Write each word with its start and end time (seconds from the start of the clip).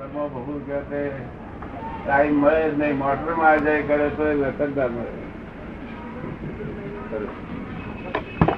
કર્મો 0.00 0.22
ભોગવું 0.28 0.60
કે 0.66 0.76
તે 0.90 1.00
ટાઈમ 2.04 2.36
મળે 2.36 2.60
જ 2.60 2.76
નહીં 2.76 3.00
મોટરમાં 3.00 3.48
આવી 3.48 3.64
જાય 3.64 3.82
કરે 3.82 4.06
તો 4.10 4.28
વખત 4.38 4.70
ના 4.76 4.86
મળે. 4.86 5.12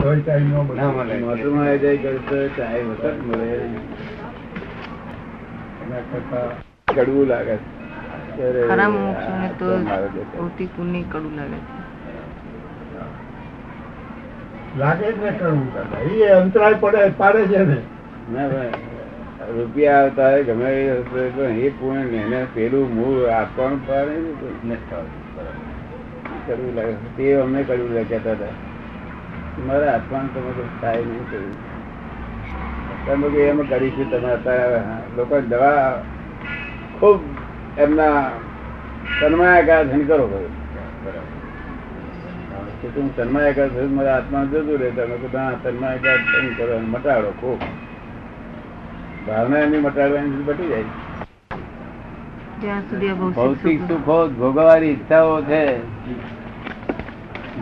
તોય 0.03 0.21
ટાઈમ 0.21 0.47
ન 0.51 0.61
મળે. 0.61 0.77
ના 0.81 0.91
મળે. 0.91 1.17
મોટરમાં 1.25 1.65
આવી 1.65 1.81
જાય 1.85 1.97
કરે 1.97 2.13
તો 2.29 2.39
ટાઈમ 2.49 2.93
વખત 2.93 3.19
મળે. 3.27 3.49
એના 5.83 6.05
કરતા 6.13 6.45
કડવું 6.95 7.27
લાગે. 7.27 7.57
ખરા 8.69 8.89
તો 9.59 9.73
આ 9.75 9.83
મારો 9.89 10.09
બેટો. 10.15 10.37
ભૌતિક 10.37 10.71
પુણ્ય 10.77 11.03
કડવું 11.11 11.35
લાગે 11.37 11.59
લાગે 14.77 15.07
જ 15.13 15.19
ને 15.27 15.35
દાદા. 15.75 16.07
એ 16.23 16.33
અંતરાય 16.39 16.83
પડે 16.87 17.13
પાડે 17.19 17.45
છે 17.47 17.69
ને. 17.73 17.79
ના 18.33 18.49
ભાઈ. 18.49 18.92
રૂપિયા 19.49 20.01
આવતા 20.01 20.31
હોય 20.31 20.45
ગમે 20.45 20.71
પણ 21.11 21.59
એ 21.59 21.71
પૂર્ણ 21.71 22.15
એને 22.17 22.41
પેલું 22.55 22.95
મૂળ 22.95 23.21
આપવાનું 23.31 23.81
ને 24.65 24.77
કરવું 26.47 26.73
લાગે? 26.75 26.95
તે 27.17 27.25
અમને 27.37 27.61
કરવું 27.63 27.93
લાગે 27.95 28.09
કહેતા 28.13 28.35
હતા. 28.35 28.55
મારા 29.59 29.93
આપવાનું 29.95 30.31
તમે 30.35 30.51
તો 30.53 30.65
થાય 30.81 31.03
નહીં 31.03 31.27
કર્યું 31.31 31.57
તમે 33.07 33.27
કે 33.29 33.41
એમ 33.49 33.59
કરીશું 33.67 34.09
તમે 34.11 34.31
અત્યારે 34.33 34.81
લોકો 35.17 35.37
દવા 35.51 35.85
ખૂબ 36.99 37.21
એમના 37.77 38.17
તન્માયાકાર 39.21 39.85
ધન 39.87 40.03
કરો 40.07 40.25
કહ્યું 40.27 40.51
કે 42.83 42.89
તું 42.89 43.07
તન્માયાકાર 43.17 43.89
મારા 43.91 44.17
આત્મા 44.17 44.45
જતું 44.47 44.77
રહે 44.77 44.91
તમે 44.93 45.17
હા 45.37 45.53
તન્માયાકાર 45.63 46.19
ધન 46.27 46.53
કરો 46.57 46.75
મટાડો 46.87 47.31
ખૂબ. 47.41 47.61
ભાવના 49.27 49.59
એમની 49.59 49.79
મટાડવાની 49.79 50.43
બટી 50.43 50.69
જાય. 50.69 50.85
જ્યાં 52.63 52.81
સુધી 52.81 53.09
આ 53.09 53.15
ભૌતિક 53.15 53.37
ભૌતિક 53.37 53.81
સુખો 53.89 54.17
ભોગવવાની 54.29 54.87
ઈચ્છાઓ 54.87 55.41
છે. 55.43 55.63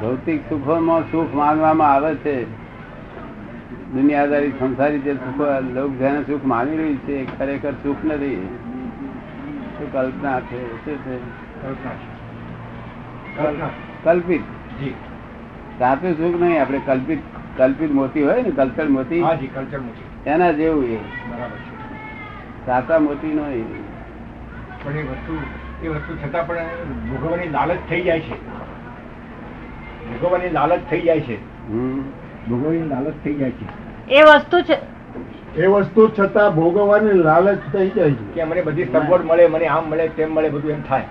ભૌતિક 0.00 0.40
સુખોમાં 0.48 1.02
સુખ 1.12 1.34
માનવામાં 1.34 1.92
આવે 1.92 2.14
છે. 2.14 2.36
દુનિયાદારી 3.92 4.52
સંસારી 4.60 4.98
જે 4.98 5.14
સુખો 5.14 5.44
લોક 5.74 5.90
જેને 5.98 6.20
સુખ 6.22 6.44
માની 6.44 6.76
રહ્યું 6.76 6.98
છે 6.98 7.38
ખરેખર 7.38 7.72
સુખ 7.82 8.04
નથી. 8.04 8.36
શું 9.78 9.92
કલ્પના 9.92 10.40
છે 10.40 10.60
શું 10.84 10.96
છે. 11.06 11.16
કલ્પિત. 14.04 14.42
સાચું 15.78 16.12
સુખ 16.12 16.42
નહીં 16.42 16.60
આપણે 16.60 16.80
કલ્પિત 16.86 17.18
કલ્પિત 17.56 17.90
મોતી 17.92 18.22
હોય 18.22 18.42
ને 18.42 18.50
કલ્ચર 18.50 18.88
મોતી. 18.88 19.20
કલ્ચર 19.54 19.80
મૂકી 19.80 20.09
એના 20.26 20.52
જેવું 20.52 20.84
એ 20.84 20.88
છે. 20.88 21.00
સાચા 22.66 22.98
મોટી 22.98 23.32
નો 23.34 23.50
એ. 23.50 23.62
પણ 24.84 24.96
એ 24.96 25.02
વસ્તુ 25.02 25.40
એ 25.82 25.88
વસ્તુ 25.88 26.16
છતાં 26.16 26.46
પણ 26.46 26.56
ભોગવવાની 27.10 27.48
લાલચ 27.48 27.78
થઈ 27.88 28.02
જાય 28.02 28.20
છે. 28.20 28.34
ભોગવવાની 30.12 30.50
લાલચ 30.50 30.80
થઈ 30.90 31.00
જાય 31.00 31.20
છે. 31.20 31.38
ભોગવવાની 32.48 32.88
લાલચ 32.88 33.14
થઈ 33.24 33.34
જાય 33.34 33.50
છે. 33.50 33.64
એ 34.14 34.22
વસ્તુ 34.22 34.60
છે. 34.60 34.78
એ 35.56 35.66
વસ્તુ 35.66 36.08
છતાં 36.08 36.54
ભોગવવાની 36.54 37.12
લાલચ 37.12 37.58
થઈ 37.72 37.90
જાય 37.90 38.10
છે. 38.10 38.34
કે 38.34 38.44
મને 38.44 38.62
બધી 38.62 38.84
સગવડ 38.84 39.24
મળે 39.24 39.46
મને 39.46 39.66
આમ 39.66 39.90
મળે 39.90 40.08
તેમ 40.08 40.34
મળે 40.34 40.48
બધું 40.48 40.70
એમ 40.70 40.82
થાય. 40.82 41.04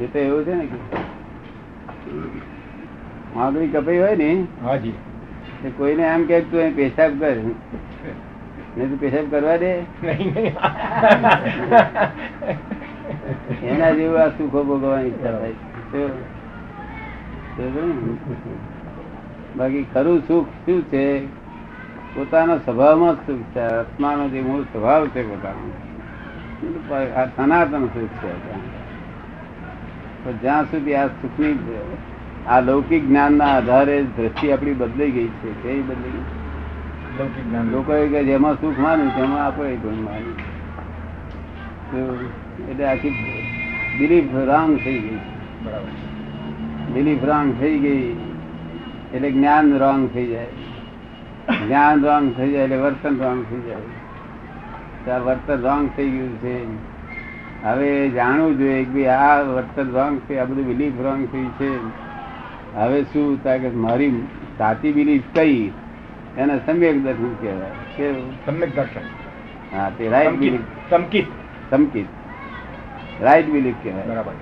એ 0.00 0.06
તો 0.06 0.18
એવું 0.18 0.44
છે 0.44 0.54
ને 0.54 0.66
કે 0.66 0.76
આંગળી 3.38 3.68
કપાઈ 3.68 3.98
હોય 3.98 4.16
ને. 4.16 4.46
હા 4.64 4.76
જી 4.76 4.90
તે 4.90 5.15
કોઈને 5.70 6.02
એમ 6.02 6.26
કે 6.26 6.40
તું 6.40 6.60
અહીં 6.60 6.76
પેશાબ 6.76 7.20
કર. 7.20 7.36
નહીં 7.36 8.88
તું 8.88 9.00
પેશાબ 9.00 9.30
કરવા 9.30 9.56
દે. 9.56 9.78
નહીં 9.78 10.34
નહીં. 10.34 10.54
એના 13.62 13.90
જેવું 13.90 14.22
આ 14.22 14.28
સુખો 14.28 14.64
ભોગવવાની 14.64 15.08
ઈચ્છા 15.08 15.38
થાય. 15.38 15.50
શું? 15.50 16.10
શું 17.56 17.72
છે 17.72 18.50
ને? 18.50 18.56
બાકી 19.56 19.86
ખરું 19.94 20.22
સુખ 20.28 20.46
શું 20.46 20.82
છે? 20.82 21.26
પોતાના 22.14 22.56
સ્વભાવમાં 22.56 23.14
જ 23.14 23.18
સુખ 23.26 23.42
છે 23.54 23.60
આત્માનો 23.60 24.28
જે 24.28 24.40
મૂળ 24.40 24.62
સ્વભાવ 24.62 25.06
છે 25.06 25.22
પોતાનો. 25.28 25.72
આ 27.16 27.26
સનાતન 27.36 27.86
સુખ 27.86 28.24
છે. 28.24 28.32
પણ 30.24 30.32
જ્યાં 30.32 30.64
સુધી 30.64 30.94
આ 30.94 31.06
સુખની 31.06 31.52
આ 32.48 32.60
લૌકિક 32.60 33.08
જ્ઞાનના 33.08 33.44
આધારે 33.44 34.02
દ્રષ્ટિ 34.02 34.52
આપણી 34.52 34.72
બદલાઈ 34.72 35.10
ગઈ 35.10 35.28
છે. 35.28 35.50
કઈ 35.62 35.80
બદલાઈ 35.80 36.10
ગઈ? 36.10 36.26
લૌકિક 37.18 37.44
જ્ઞાન. 37.48 37.64
લોકો 37.64 37.92
કે 37.92 38.24
જેમાં 38.24 38.54
સુખ 38.54 38.78
માન્યું 38.78 39.16
તેમાં 39.16 39.46
આપણે 39.46 39.76
ગુણ 39.76 40.04
માન્યું 40.04 40.36
એટલે 42.70 42.84
આખી 42.84 43.10
બિલીફ 43.98 44.34
રાંગ 44.46 44.76
થઈ 44.84 44.98
ગઈ. 44.98 45.18
બરાબર. 45.64 45.92
બિલીફ 46.94 47.24
રાંગ 47.24 47.54
થઈ 47.60 47.78
ગઈ 47.78 48.16
એટલે 49.14 49.30
જ્ઞાન 49.30 49.78
રોંગ 49.78 50.08
થઈ 50.14 50.26
જાય. 50.26 50.46
જ્ઞાન 51.66 52.04
રોંગ 52.04 52.36
થઈ 52.36 52.50
જાય 52.52 52.64
એટલે 52.64 52.76
વર્તન 52.76 53.14
રોંગ 53.18 53.44
થઈ 53.50 53.60
જાય. 53.60 55.18
વર્તન 55.18 55.58
રોંગ 55.62 55.90
થઈ 55.96 56.10
ગયું 56.10 56.32
છે. 56.38 56.56
હવે 57.64 58.08
જાણવું 58.08 58.58
જોઈએ 58.58 58.84
કે 58.84 59.08
આ 59.08 59.42
વર્તન 59.42 59.88
રોંગ 59.90 60.18
છે 60.20 60.38
આ 60.38 60.44
બધું 60.44 60.66
બિલીફ 60.66 60.92
રોંગ 61.00 61.26
થઈ 61.32 61.46
છે. 61.60 62.05
હવે 62.74 63.02
શું 63.02 63.44
થાય 63.44 63.58
કે 63.58 63.68
મારી 63.68 64.10
સાચી 64.58 64.92
બિલીફ 64.92 65.22
કઈ 65.34 65.68
એને 66.38 66.58
સમ્યક 66.66 67.02
દર્શન 67.02 67.34
કહેવાય. 67.34 67.70
કેવું 67.96 68.32
સમ્યક 68.46 68.76
દર્શન. 68.76 69.00
હા 69.76 69.90
તે 69.98 70.08
રાઈટ 70.08 70.30
બિલીફ 70.30 70.60
સંકિત 70.90 71.24
સંકિત 71.70 72.06
રાઈટ 73.20 73.50
બિલીફ 73.50 73.74
કહેવાય. 73.82 74.06
બરાબર. 74.06 74.32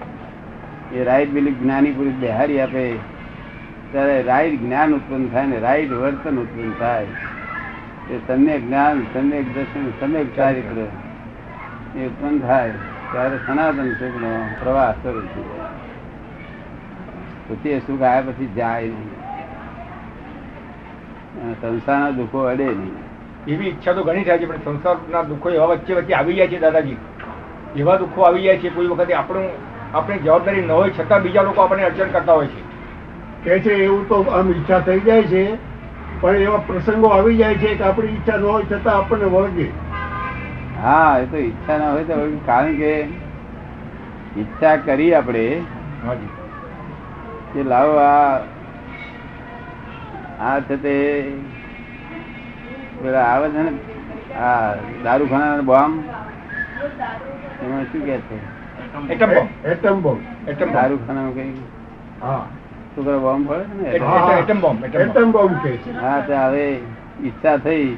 એ 0.97 1.05
રાઈટ 1.05 1.31
બિલીફ 1.31 1.55
જ્ઞાની 1.63 1.93
પુરુષ 1.93 2.13
બિહારી 2.13 2.61
આપે. 2.61 2.93
ત્યારે 3.93 4.23
રાઈટ 4.23 4.61
જ્ઞાન 4.61 4.95
ઉત્પન્ન 4.95 5.29
થાય 5.29 5.47
ને 5.47 5.59
રાઈટ 5.59 5.93
વર્તન 5.93 6.37
ઉત્પન્ન 6.37 6.73
થાય. 6.79 7.07
એ 8.11 8.19
સમ્યક 8.27 8.67
જ્ઞાન 8.67 9.03
સમ્યક 9.03 9.55
દર્શન 9.55 9.91
સમ્યક 9.91 10.37
ચારિત્ર 10.37 10.81
એ 11.99 12.07
ઉત્પન્ન 12.07 12.39
થાય. 12.39 12.71
ત્યારે 13.13 13.37
સનાતન 13.37 13.91
સુખનો 13.91 14.49
પ્રવાહ 14.61 14.93
શરૂ 14.93 15.21
થઈ 15.21 15.64
પછી 17.49 17.81
સુખ 17.81 18.03
આવ્યા 18.03 18.23
પછી 18.23 18.47
જાય 18.47 18.81
નહીં. 18.81 19.11
સંસારના 21.61 22.11
દુઃખો 22.11 22.47
અડે 22.47 22.65
નહીં. 22.65 22.95
એવી 23.47 23.69
ઈચ્છા 23.69 23.93
તો 23.93 24.05
ઘણી 24.05 24.25
થાય 24.25 24.39
છે 24.39 24.47
પણ 24.47 24.63
સંસારના 24.65 25.23
દુઃખો 25.23 25.51
એવા 25.51 25.67
વચ્ચે 25.67 25.95
વચ્ચે 25.95 26.15
આવી 26.15 26.37
જાય 26.37 26.49
છે 26.49 26.59
દાદાજી. 26.59 26.99
એવા 27.77 27.97
દુઃખો 27.97 28.27
આવી 28.27 28.43
જાય 28.43 28.59
છે 28.59 28.71
કોઈ 28.71 28.87
વખતે 28.87 29.15
આપણું 29.15 29.49
આપણી 29.95 30.19
જવાબદારી 30.19 30.61
ન 30.61 30.71
હોય 30.71 30.91
છતાં 30.91 31.23
બીજા 31.23 31.43
લોકો 31.43 31.63
આપણને 31.63 31.85
અડચણ 31.85 32.13
કરતા 32.13 32.35
હોય 32.35 32.47
છે. 32.47 32.63
કે 33.45 33.61
છે 33.61 33.73
એવું 33.85 34.09
તો 34.09 34.27
આમ 34.31 34.51
ઈચ્છા 34.51 34.81
થઈ 34.81 35.01
જાય 35.01 35.23
છે 35.23 35.59
પણ 36.21 36.35
એવા 36.35 36.59
પ્રસંગો 36.59 37.09
આવી 37.09 37.37
જાય 37.37 37.55
છે 37.55 37.75
કે 37.75 37.85
આપણી 37.85 38.13
ઈચ્છા 38.13 38.37
ન 38.37 38.43
હોય 38.43 38.65
છતાં 38.65 38.97
આપણને 38.97 39.25
વળગે. 39.25 39.67
હા 40.83 41.19
એ 41.19 41.27
તો 41.27 41.37
ઈચ્છા 41.37 41.79
ના 41.79 41.91
હોય 41.91 42.05
તો 42.05 42.15
કારણ 42.47 42.77
કે 42.77 42.93
ઈચ્છા 44.37 44.77
કરી 44.77 45.15
આપણે 45.15 45.45
હાજી. 46.07 46.44
કે 47.55 47.63
લાવો 47.63 47.97
આ 47.97 48.39
આ 50.41 50.61
છે 50.61 50.77
તે 50.77 51.33
પેલા 53.03 53.23
આવે 53.23 53.49
છે 53.49 53.63
ને 53.63 53.73
આ 54.35 54.75
દારૂખાના 55.05 55.61
બોમ્બ? 55.61 56.05
એમાં 57.63 57.85
શું 57.85 58.05
કે 58.05 58.19
છે? 58.19 58.37
Atom 59.09 59.29
bomb. 59.35 59.67
Atom 59.67 60.03
bomb. 60.03 60.49
Atom 60.49 60.67
bomb. 60.67 61.35
કઈ? 61.35 61.53
હા. 62.23 62.47
છોકરા 62.97 63.19
બોમ્બ 63.19 63.49
પડે 63.49 63.83
ને? 63.83 63.89
એટ- 63.89 64.05
એટલે. 64.05 64.35
એટ- 64.35 64.51
એટમ 64.51 64.61
બોમ્બ 64.61 64.85
એટમ 64.85 65.33
બોમ્બ. 65.33 65.57
કે 65.63 65.79
હા 66.03 66.21
તો 66.21 66.33
હવે 66.33 66.79
ઈચ્છા 67.23 67.57
થઈ 67.57 67.97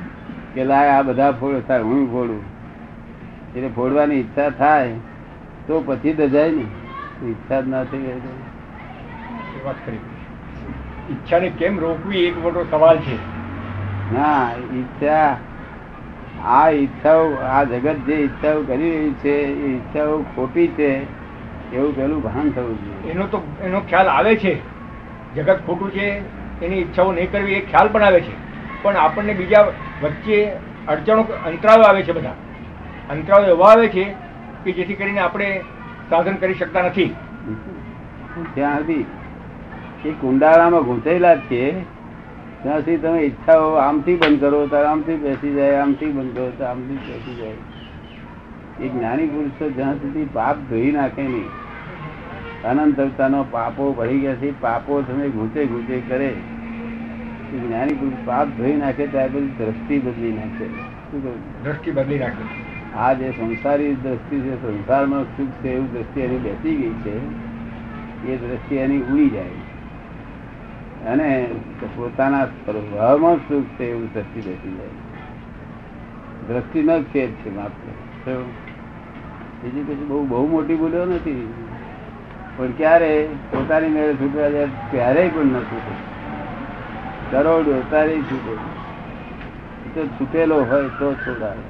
કે 0.54 0.64
લાય 0.64 0.88
આ 0.88 1.02
બધા 1.02 1.32
ફોડ 1.32 1.62
થાય 1.68 1.80
હું 1.80 2.12
ફોડું? 2.12 2.40
એટલે 3.54 3.68
ફોડવાની 3.68 4.14
ઈચ્છા 4.14 4.50
થાય 4.50 4.94
તો 5.66 5.82
પછી 5.86 6.12
દજાય 6.12 6.50
ને. 6.50 6.64
ઈચ્છા 7.26 7.60
જ 7.60 7.68
ના 7.68 7.84
થઈ 7.84 7.98
હોય 7.98 8.55
તો. 9.72 9.80
કરી 9.84 9.98
ઈચ્છાને 11.10 11.48
કેમ 11.48 11.78
રોકવી 11.78 12.24
એક 12.24 12.38
મોટો 12.38 12.64
સવાલ 12.70 12.98
છે. 12.98 13.16
ના 14.14 14.52
ઈચ્છા 14.74 15.36
આ 16.44 16.70
ઈચ્છાઓ 16.70 17.34
આ 17.34 17.64
જગત 17.64 17.96
જે 18.06 18.14
ઈચ્છાઓ 18.14 18.62
કરી 18.62 18.90
રહી 18.90 19.12
છે 19.12 19.30
એ 19.30 19.74
ઈચ્છાઓ 19.74 20.22
ખોટી 20.22 20.68
છે 20.68 21.02
એવું 21.72 21.96
પેલું 21.96 22.22
ભાન 22.22 22.50
થવું 22.50 22.78
જોઈએ. 22.78 23.10
એનો 23.10 23.26
તો 23.26 23.42
એનો 23.64 23.80
ખ્યાલ 23.80 24.08
આવે 24.08 24.36
છે. 24.36 24.60
જગત 25.34 25.66
ખોટું 25.66 25.90
છે 25.90 26.18
એની 26.66 26.76
ઈચ્છાઓ 26.76 27.12
નહીં 27.12 27.32
કરવી 27.32 27.52
એ 27.52 27.60
ખ્યાલ 27.60 27.88
પણ 27.88 28.02
આવે 28.02 28.20
છે. 28.20 28.34
પણ 28.82 28.96
આપણને 28.96 29.32
બીજા 29.34 29.62
વચ્ચે 30.02 30.52
અડચણો 30.88 31.22
અંતરાળો 31.22 31.82
આવે 31.82 32.02
છે 32.02 32.12
બધા. 32.12 32.34
અંતરાળો 33.10 33.46
એવા 33.46 33.66
આવે 33.66 33.88
છે 33.88 34.14
કે 34.64 34.72
જેથી 34.72 34.94
કરીને 34.94 35.20
આપણે 35.20 35.60
સાધન 36.10 36.34
કરી 36.34 36.54
શકતા 36.54 36.82
નથી. 36.82 37.14
ત્યાં 38.54 38.78
સુધી 38.78 39.06
એ 40.06 40.10
કુંડાળામાં 40.12 40.80
ઘૂંચેલા 40.80 41.34
જ 41.34 41.38
છે 41.38 41.70
ત્યાં 42.62 42.78
સુધી 42.78 42.96
તમે 42.96 43.20
ઈચ્છાઓ 43.20 43.70
આમથી 43.74 44.16
બંધ 44.16 44.40
કરો 44.40 44.66
તો 44.66 44.76
આમથી 44.76 45.14
બેસી 45.14 45.54
જાય 45.54 45.74
આમથી 45.74 46.06
બંધ 46.06 46.34
કરો 46.34 46.52
તો 46.58 46.64
આમથી 46.64 46.96
બેસી 46.96 47.36
જાય. 47.36 47.54
એ 48.80 48.88
જ્ઞાની 48.88 49.26
પુરુષો 49.26 49.70
જ્યાં 49.70 49.94
સુધી 49.94 50.28
પાપ 50.32 50.56
ધોઈ 50.70 50.92
નાખે 50.92 51.22
નહીં 51.22 51.48
અનંત 52.64 53.00
અવતારનો 53.00 53.44
પાપો 53.50 53.92
ભરી 53.92 54.20
ગયા 54.20 54.34
છે 54.34 54.60
પાપો 54.60 55.02
તમે 55.02 55.28
ઘૂંચે 55.28 55.64
ઘૂંચે 55.64 56.00
કરે. 56.08 56.30
એ 57.54 57.58
જ્ઞાની 57.66 57.92
પુરુષ 57.92 58.26
પાપ 58.26 58.48
ધોઈ 58.48 58.76
નાખે 58.76 59.06
ત્યાર 59.06 59.28
પછી 59.28 59.52
દ્રષ્ટિ 59.58 59.98
બદલી 59.98 60.32
નાખે. 60.32 60.66
શું 61.10 61.22
દ્રષ્ટિ 61.64 61.90
બદલી 61.90 62.18
નાખે. 62.18 62.44
આ 62.96 63.12
જે 63.12 63.30
સંસારી 63.30 63.94
દ્રષ્ટિ 63.94 64.40
છે 64.40 64.54
સંસારમાં 64.62 65.24
સુખ 65.36 65.54
છે 65.62 65.70
એવું 65.74 65.92
દ્રષ્ટિ 65.92 66.20
એની 66.20 66.38
બેસી 66.38 66.76
ગઈ 66.76 66.96
છે 67.04 67.16
એ 68.32 68.36
દ્રષ્ટિ 68.36 68.74
એની 68.76 69.02
ઉડી 69.02 69.30
જાય. 69.30 69.65
અને 71.06 71.46
પોતાના 71.96 72.46
સ્વભાવમાં 72.46 73.36
સુખ 73.36 73.64
છે 73.64 73.90
એવું 73.90 74.12
દ્રષ્ટિ 74.12 74.40
બેસી 74.40 74.76
જાય. 74.76 74.88
દ્રષ્ટિનો 76.48 77.00
જ 77.00 77.04
ફેર 77.12 77.28
છે 77.28 77.56
માત્ર. 77.56 78.32
બીજી 79.62 79.82
પછી 79.82 80.04
બહુ 80.04 80.26
બહુ 80.26 80.46
મોટી 80.46 80.74
ભૂલો 80.74 81.04
નથી. 81.04 81.54
પણ 82.56 82.70
ક્યારે 82.70 83.28
પોતાની 83.50 83.88
મેળે 83.88 84.14
છૂટવા 84.14 84.48
જાય 84.48 84.66
ક્યારેય 84.66 85.28
પણ 85.28 85.44
ન 85.44 85.60
છૂટે. 85.60 85.94
કરોડ 87.30 87.68
અવતારે 87.68 88.18
છૂટે. 88.18 88.56
તો 89.94 90.06
છૂટેલો 90.06 90.62
હોય 90.62 90.82
તો 90.82 91.14
છોડાવે. 91.14 91.62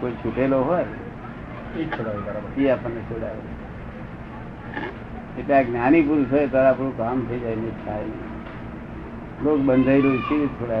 કોઈ 0.00 0.12
છૂટેલો 0.12 0.62
હોય 0.62 0.84
એ 2.56 2.68
આપણને 2.70 3.00
છોડાવે. 3.00 3.60
એટલે 5.40 5.54
આ 5.54 5.62
જ્ઞાની 5.62 6.02
પુરુષ 6.02 6.32
હોય 6.32 6.46
ત્યારે 6.46 6.68
આપણું 6.68 6.96
કામ 6.96 7.26
થઈ 7.28 7.38
જાય 7.38 7.54
ને 7.54 7.70
થાય. 7.86 8.02
લોક 9.44 9.60
બંધાયેલું 9.60 10.18
છે 10.22 10.46
થોડા 10.46 10.80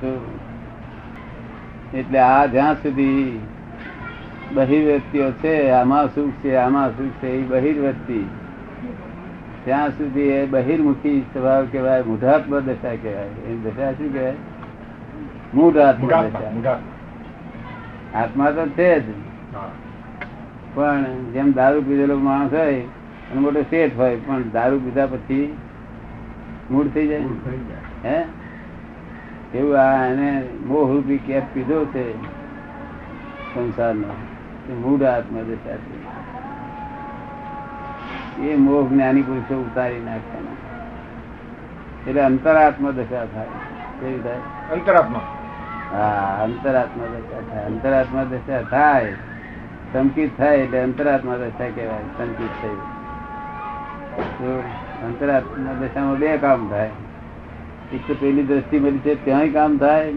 તો 0.00 0.38
એટલે 1.94 2.18
આ 2.18 2.46
જ્યાં 2.46 2.74
સુધી 2.74 3.40
બહિર્વ્યક્તિઓ 4.54 5.30
છે 5.30 5.70
આમાં 5.70 6.14
સુખ 6.14 6.30
છે 6.42 6.56
આમાં 6.56 6.90
સુખ 6.90 7.22
છે 7.22 7.28
એ 7.28 7.42
બહિર્વ્યક્તિ. 7.42 8.20
ત્યાં 9.64 9.90
સુધી 9.90 10.20
એ 10.20 10.46
બહિર્મુખી 10.46 11.20
સ્વભાવ 11.20 11.66
કહેવાય 11.72 12.02
મૂઢાત્મ 12.02 12.58
દશા 12.60 12.94
કહેવાય. 13.02 13.26
એ 13.48 13.56
દશા 13.64 13.92
શું 13.92 14.12
કહેવાય? 14.12 14.34
મૂઢ 15.54 15.76
આત્મા 15.76 16.22
દશા. 16.22 16.78
આત્મા 18.14 18.50
તો 18.50 18.66
છે 18.66 19.00
જ. 19.00 19.04
પણ 20.74 21.04
જેમ 21.32 21.52
દારૂ 21.52 21.80
પીધેલો 21.80 22.18
માણસ 22.18 22.52
હોય 22.52 22.80
અને 22.80 23.40
મોટો 23.40 23.62
શેઠ 23.62 23.96
હોય 23.96 24.16
પણ 24.16 24.42
દારૂ 24.42 24.78
પીધા 24.78 25.06
પછી 25.06 25.56
મૂળ 26.70 26.88
થઈ 26.88 27.06
જાય. 27.08 27.24
હે? 28.04 28.24
એવું 29.54 29.80
આ 29.80 30.06
એને 30.06 30.44
મોહ 30.66 30.92
રૂપી 30.92 31.18
કેપ 31.18 31.42
પીધો 31.52 31.84
છે 31.84 32.22
સંસારનો. 33.54 34.06
એ 34.70 35.04
આત્મા 35.04 35.16
આત્મદશા 35.16 35.76
છે. 35.76 36.20
એ 38.42 38.56
મોહ 38.56 38.88
જ્ઞાની 38.88 39.22
પુરુષો 39.22 39.60
ઉતારી 39.60 40.00
નાખવાના 40.00 40.50
એટલે 42.10 42.20
અંતરાત્મા 42.20 42.90
દશા 42.90 43.24
થાય. 43.24 43.46
કેવી 44.00 44.18
થાય? 44.18 44.36
અંતરાત્મા. 44.72 45.20
હા 45.92 46.40
અંતરાત્મા 46.44 47.04
દશા 47.04 47.54
થાય. 47.54 47.64
અંતરાત્મા 47.64 48.24
દશા 48.24 48.62
થાય. 48.62 49.12
સંકિત 49.92 50.30
થાય 50.38 50.64
એટલે 50.64 50.78
અંતરાત્મા 50.86 51.38
દશા 51.42 51.70
કહેવાય 51.76 52.08
સંકિત 52.18 52.52
થઈ 52.62 52.80
અંતરાત્મા 55.06 55.78
દશામાં 55.80 56.18
બે 56.24 56.34
કામ 56.44 56.60
થાય 56.72 56.92
એક 57.94 58.02
તો 58.08 58.14
પેલી 58.20 58.46
દ્રષ્ટિ 58.50 58.76
મળી 58.84 59.02
છે 59.06 59.12
ત્યાંય 59.24 59.54
કામ 59.56 59.72
થાય 59.78 60.12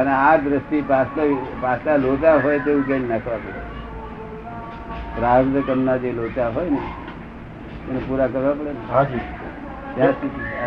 અને 0.00 0.12
આ 0.16 0.34
દ્રષ્ટિ 0.44 0.78
પાછલા 0.90 1.28
પાછલા 1.62 1.96
લોચા 2.04 2.34
હોય 2.44 2.58
તે 2.66 2.70
ઉકેલી 2.80 3.08
નાખવા 3.12 3.40
પડે. 3.44 3.62
પ્રારબ્ધ 5.16 5.58
કરના 5.70 5.96
જે 6.04 6.10
લોચા 6.18 6.50
હોય 6.58 6.70
ને 6.74 6.82
એને 7.88 8.00
પૂરા 8.08 8.28
કરવા 8.34 8.54
પડે 8.58 8.72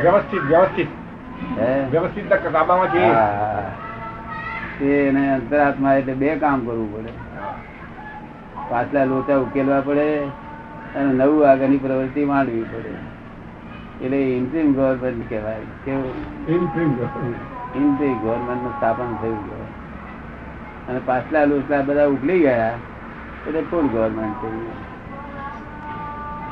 વ્યવસ્થિત 0.04 0.44
વ્યવસ્થિત. 0.52 0.90
વ્યવસ્થિત 1.94 2.28
એને 4.90 5.24
અંતરાત્મા 5.38 5.96
એટલે 6.02 6.14
બે 6.26 6.36
કામ 6.44 6.60
કરવું 6.68 6.90
પડે. 6.96 7.12
પાછલા 8.70 9.04
લોચા 9.04 9.38
ઉકેલવા 9.38 9.82
પડે 9.82 10.20
અને 10.96 11.14
નવું 11.14 11.50
આગળની 11.50 11.78
પ્રવૃત્તિ 11.78 12.26
માંડવી 12.26 12.64
પડે. 12.64 13.18
એટલે 14.06 14.38
ઇન્ટ્રીમ 14.38 14.74
ગવર્મેન્ટ 14.74 15.30
કહેવાય. 15.30 15.60
કેવું? 15.86 16.10
Interim 16.50 16.92
government. 16.92 18.22
ગવર્મેન્ટનું 18.22 18.72
સ્થાપન 18.72 19.16
થયું 19.22 19.50
કહેવાય 19.50 19.68
અને 20.90 21.00
પાછલા 21.06 21.44
લોચલા 21.44 21.82
બધા 21.82 22.06
ઉકલી 22.06 22.40
ગયા. 22.40 22.74
એટલે 23.48 23.62
ફૂલ 23.62 23.88
ગવર્મેન્ટ 23.88 24.42
થઈ 24.42 24.50
ગયું. 24.50 24.72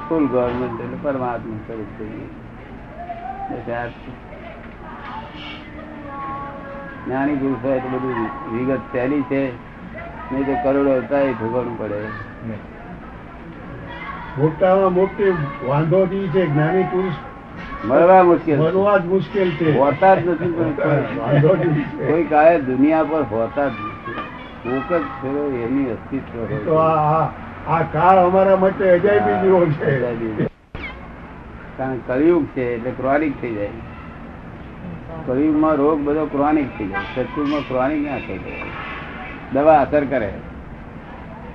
ફૂલ 0.10 0.28
ગવર્મેન્ટ 0.28 0.82
એટલે 0.82 0.98
પરમાત્મા 1.02 1.58
સ્વરૂપ 1.68 2.00
થઈ 2.00 2.06
ગયું. 2.06 2.46
જ્ઞાની 7.06 7.36
પુરુષ 7.36 7.66
હોય 7.66 7.80
તો 7.80 7.88
બધું 7.88 8.30
વિગત 8.58 8.80
સહેલી 8.92 9.22
છે. 9.22 9.75
નહીં 10.32 10.46
તો 10.46 10.56
કરોડો 10.64 10.98
હતા 10.98 11.20
એ 11.20 11.34
ભોગવવું 11.34 11.80
પડે 11.80 12.00
મોટામાં 14.38 14.94
મોટી 14.94 15.34
વાંધો 15.68 16.08
ઈ 16.12 16.28
છે 16.28 16.46
જ્ઞાની 16.46 16.84
પુરુષ 16.84 17.16
મળવા 17.86 18.24
મુશ્કેલ 18.24 18.60
મળવા 18.60 18.98
જ 18.98 19.06
મુશ્કેલ 19.06 19.50
છે. 19.52 19.78
હોતા 19.80 20.16
જ 20.16 20.28
નથી 20.28 20.52
કોઈ- 22.08 22.30
કાળે 22.30 22.62
દુનિયા 22.62 23.04
પર 23.04 23.22
હોતા 23.22 23.68
જ 23.68 23.72
નથી. 23.72 24.16
કોક 24.64 24.94
જ 24.94 25.04
થયો 25.22 25.46
એની 25.66 25.90
અસ્તિત્વ 25.90 26.66
તો 26.66 26.76
આ 26.76 27.22
આ- 27.22 27.32
આ 27.68 27.82
કાળ 27.94 28.18
અમારા 28.18 28.56
માટે 28.56 28.92
અજાયબી 28.92 29.42
જેવો 29.44 29.66
છે. 29.66 30.48
કારણ 31.78 31.98
કળિયુગ 32.08 32.46
છે 32.46 32.74
એટલે 32.74 32.92
ક્રોનિક 32.92 33.42
થઈ 33.42 33.54
જાય. 33.54 33.70
કળિયુગમાં 35.28 35.76
રોગ 35.76 36.00
બધો 36.02 36.26
ક્રોનિક 36.26 36.68
થઈ 36.78 36.88
જાય. 36.88 37.24
સત્યુગમાં 37.24 37.62
ક્રોનિક 37.68 38.08
ના 38.08 38.18
થઈ 38.18 38.38
જાય. 38.38 38.85
દવા 39.54 39.82
અસર 39.82 40.06
કરે. 40.06 40.34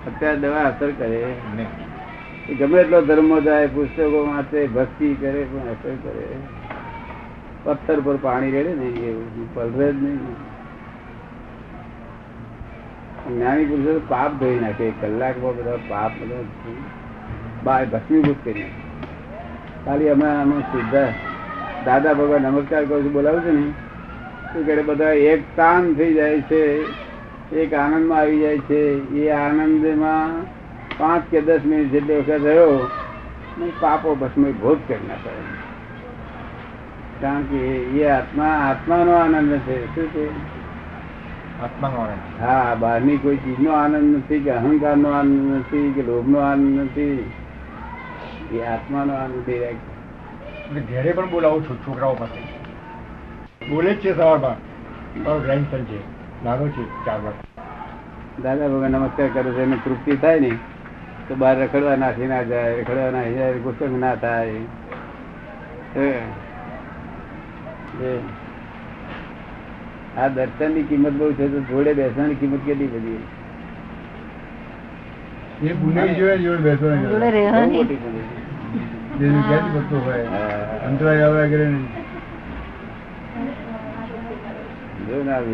અત્યારે 0.06 0.37
દવા 0.37 0.60
અસર 0.60 0.90
કરે 0.90 1.34
નહીં. 1.56 2.58
ગમે 2.58 2.81
એટલો 2.81 3.02
ધર્મો 3.02 3.40
જાય, 3.40 3.66
પુસ્તકો 3.66 4.26
વાંચે, 4.26 4.66
ભક્તિ 4.66 5.14
કરે, 5.14 5.44
પણ 5.44 5.58
અસર 5.58 5.94
કરે. 6.02 6.26
પથ્થર 7.64 8.00
પર 8.00 8.16
પાણી 8.16 8.50
રેડે 8.50 8.75
ને 8.75 8.84
એવું 8.84 9.54
પલરે 9.54 9.92
જ 9.92 10.02
નહીં. 10.02 10.50
જ્ઞાની 13.28 13.64
પુરુષો 13.64 14.00
પાપ 14.09 14.32
ધોઈ 14.32 14.59
નાખે 14.61 14.90
કલાક 14.90 15.00
કલાકમાં 15.00 15.56
બધા 15.56 15.76
પાપ 15.88 16.11
બધા 16.11 16.35
ભસમી 16.35 17.85
ભસ્મીભૂત 17.85 18.37
કરી 18.44 18.64
ખાલી 19.87 20.11
હમણાં 20.11 20.42
અમે 20.42 20.61
સીધા 20.61 21.09
દાદા 21.85 22.12
ભગવાન 22.12 22.42
નમસ્કાર 22.42 22.85
કરું 22.85 23.04
છું, 23.04 23.12
બોલાવું 23.12 23.40
છું 23.40 23.54
ને. 23.54 23.70
શું 24.52 24.66
કરે 24.66 24.82
બધા 24.82 25.12
એક 25.12 25.56
તાન 25.56 25.94
થઈ 25.94 26.14
જાય 26.14 26.40
છે. 26.40 26.82
એક 27.52 27.75
આનંદમાં 27.75 28.19
આવી 28.19 28.40
જાય 28.40 28.59
છે. 28.59 29.14
એ 29.14 29.30
આનંદમાં 29.30 30.42
પાંચ 30.99 31.23
કે 31.30 31.40
દસ 31.40 31.61
મિનિટ 31.66 31.90
જેટલી 31.90 32.16
વખત 32.16 32.30
રહ્યો 32.30 32.90
ને 33.59 33.73
પાપો 33.80 34.14
ભસ્મીભૂત 34.14 34.78
કરી 34.88 35.09
નાખે 35.09 35.30
કારણ 37.21 37.42
કે 37.42 37.57
એ 37.76 38.09
આત્મા 38.09 38.45
આત્માનો 38.45 39.12
આનંદ 39.12 39.52
છે. 39.52 39.95
શું 39.95 40.09
છે? 40.09 40.30
આત્માનો 41.62 41.97
આનંદ. 41.97 42.42
હા 42.42 42.75
બહારની 42.75 43.19
કોઈ 43.19 43.37
ચીજનો 43.37 43.73
આનંદ 43.73 44.16
નથી 44.16 44.40
કે 44.40 44.50
અહંકારનો 44.50 45.11
આનંદ 45.11 45.57
નથી 45.57 45.92
કે 45.92 46.02
લોભનો 46.02 46.38
આનંદ 46.38 46.80
નથી. 46.80 47.30
એ 48.52 48.62
આત્માનો 48.62 49.14
આનંદ 49.14 49.47
થઈ 49.47 49.52
એટલે 49.52 50.80
ઘેરે 50.80 51.12
પણ 51.12 51.30
બોલાવું 51.30 51.64
છું 51.64 51.76
છોકરાઓ 51.76 52.14
પાસે. 52.14 52.40
બોલે 53.71 53.95
જ 53.95 54.00
છે 54.00 54.16
સવારમાં. 54.16 54.57
મારો 55.25 55.40
ગ્રેન્ડસન 55.40 55.85
છે. 55.85 56.20
નાનો 56.44 56.64
છે 56.75 56.82
ચાર 57.04 57.18
વર્ષ. 57.20 57.40
દાદા 58.42 58.68
ભગવાન 58.73 58.92
નમસ્કાર 58.92 59.28
કરે 59.35 59.50
છે 59.56 59.62
એને 59.62 59.76
તૃપ્તિ 59.85 60.12
થાય 60.20 60.40
ને 60.40 60.52
તો 61.28 61.32
બહાર 61.40 61.56
રખડવા 61.62 61.97
નાખી 62.02 62.28
ના 62.32 62.44
જાય 62.50 62.76
રખડવા 62.80 63.11
નાખી 63.16 63.37
જાય 63.38 63.59
ગુસ્સો 63.64 63.85
ના 64.04 64.16
થાય. 64.23 64.61
આ 70.16 70.28
દર્શનની 70.37 70.87
કિંમત 70.88 71.14
બહુ 71.18 71.26
છે 71.40 71.44
તો 71.52 71.59
જોડે 71.70 71.92
બેસવાની 72.00 72.38
કિંમત 72.40 72.62
કેટલી 72.66 72.92
બધી 72.94 73.25
એ 75.68 75.73
પુણ્ય 75.80 76.02
જોડે 76.20 76.37
જોડે 76.44 76.62
બેસવાની 76.68 77.11
જોડે 77.12 77.28
રહેવાની. 77.37 77.85
મોટી 77.85 78.00
ક્યાંથી 79.18 79.75
બધું 79.76 80.00
હોય. 80.06 80.26
અંતરાય 80.88 81.25
આવે 81.26 81.40
વગેરે 81.44 81.66
નહીં. 81.75 81.87
જો 85.09 85.23
ને 85.28 85.32
આ 85.37 85.44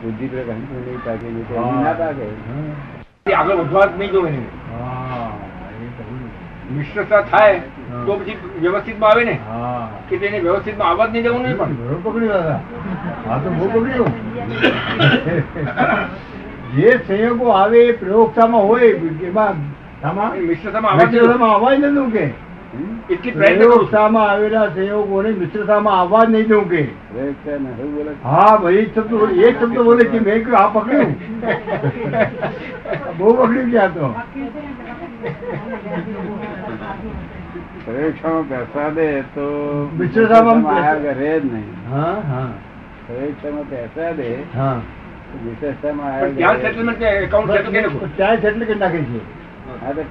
બુદ્ધિ- 0.00 0.28
બુદ્ધિ 0.28 0.28
પ્રકાશ 0.28 0.62
નહીં 0.74 1.00
પાકે 1.04 1.26
નહીં 1.26 1.46
તો 1.46 1.54
એની 1.56 1.82
ના 1.82 1.94
પાકે 1.94 2.24
આગળ 3.34 3.56
વધવા 3.58 3.86
જ 3.86 3.98
નહીં 3.98 4.12
જોવે 4.12 4.30
ને. 4.30 4.42
હા, 4.72 5.30
એ 5.78 5.88
તો 5.96 6.02
હોય. 6.04 6.28
મિશ્રતા 6.70 7.22
થાય 7.24 7.60
તો 8.06 8.12
પછી 8.16 8.36
વ્યવસ્થિતમાં 8.60 9.10
આવે 9.10 9.24
ને? 9.24 9.34
કે 10.08 10.18
તેને 10.18 10.38
વ્યવસ્થિતમાં 10.40 10.88
આવવા 10.88 11.06
જ 11.06 11.12
નહીં 11.12 11.24
જવું 11.24 11.42
નહીં 11.42 11.56
પણ? 11.58 11.72
દાદા. 12.28 12.60
હા 13.26 13.38
તો 13.38 13.50
બહુ 13.50 13.66
પકડ્યું 13.68 14.12
જે 16.74 16.88
સંયોગો 17.00 17.46
આવે 17.52 17.78
એ 17.84 17.92
પ્રયોગતામાં 17.94 18.64
હોય 18.64 18.88
એમાં 19.24 19.56
મિશ્રતામાં. 20.42 20.94
આવવા 21.46 21.74
જ 21.74 21.84
નથી 21.86 22.12
કે? 22.12 22.24
એટલી 23.08 23.32
પ્રયત્ન 23.32 23.58
કરું 23.58 23.70
છું. 23.70 23.88
પ્રયોગશાળામાં 23.88 24.26
આવેલા 24.30 24.66
સંયોગોને 24.74 25.30
મિશ્રતામાં 25.40 25.96
આવવા 26.00 26.24
જ 26.24 26.28
નહીં 26.32 26.48
દઉં 26.48 26.64
કે. 26.72 26.82
પ્રયોગ 27.12 27.36
છે 27.44 27.52
ને 27.58 27.70
શું 27.78 27.88
બોલે 27.94 28.10
છે? 28.10 28.18
હા 28.24 28.52
ભાઈ 28.62 28.84
શબ્દ 28.86 29.12
એ 29.44 29.52
શબ્દ 29.52 29.78
બોલે 29.88 30.04
છે 30.10 30.18
મેં 30.26 30.38
કહ્યું 30.44 30.60
આ 30.60 30.68
પકડ્યું. 30.74 31.10
બહુ 33.18 33.28
પકડ્યું 33.34 33.70
ક્યાં 33.70 33.92
તો? 33.94 34.06
પ્રયોગશાળામાં 37.84 38.46
બેસવા 38.52 38.90
દે 38.96 39.08
તો 39.34 39.46
મિશ્રતામાં 39.98 40.60
આયા 40.76 41.16
જ 41.16 41.44
નહીં. 41.46 41.68
હા 41.90 42.46
બેસવા 43.72 44.12
દે 44.16 44.28
હા. 44.54 44.78
વિશેષતામાં 45.40 46.36
ત્યાં 46.36 46.60
સેટલમેન્ટ 46.60 47.02
એકાઉન્ટ 47.02 47.52
સેટલ 47.52 48.64
કરી 48.64 48.78
નાખે 48.78 49.00
છે. 49.10 49.20
હા 49.68 49.92
તો. 49.92 50.04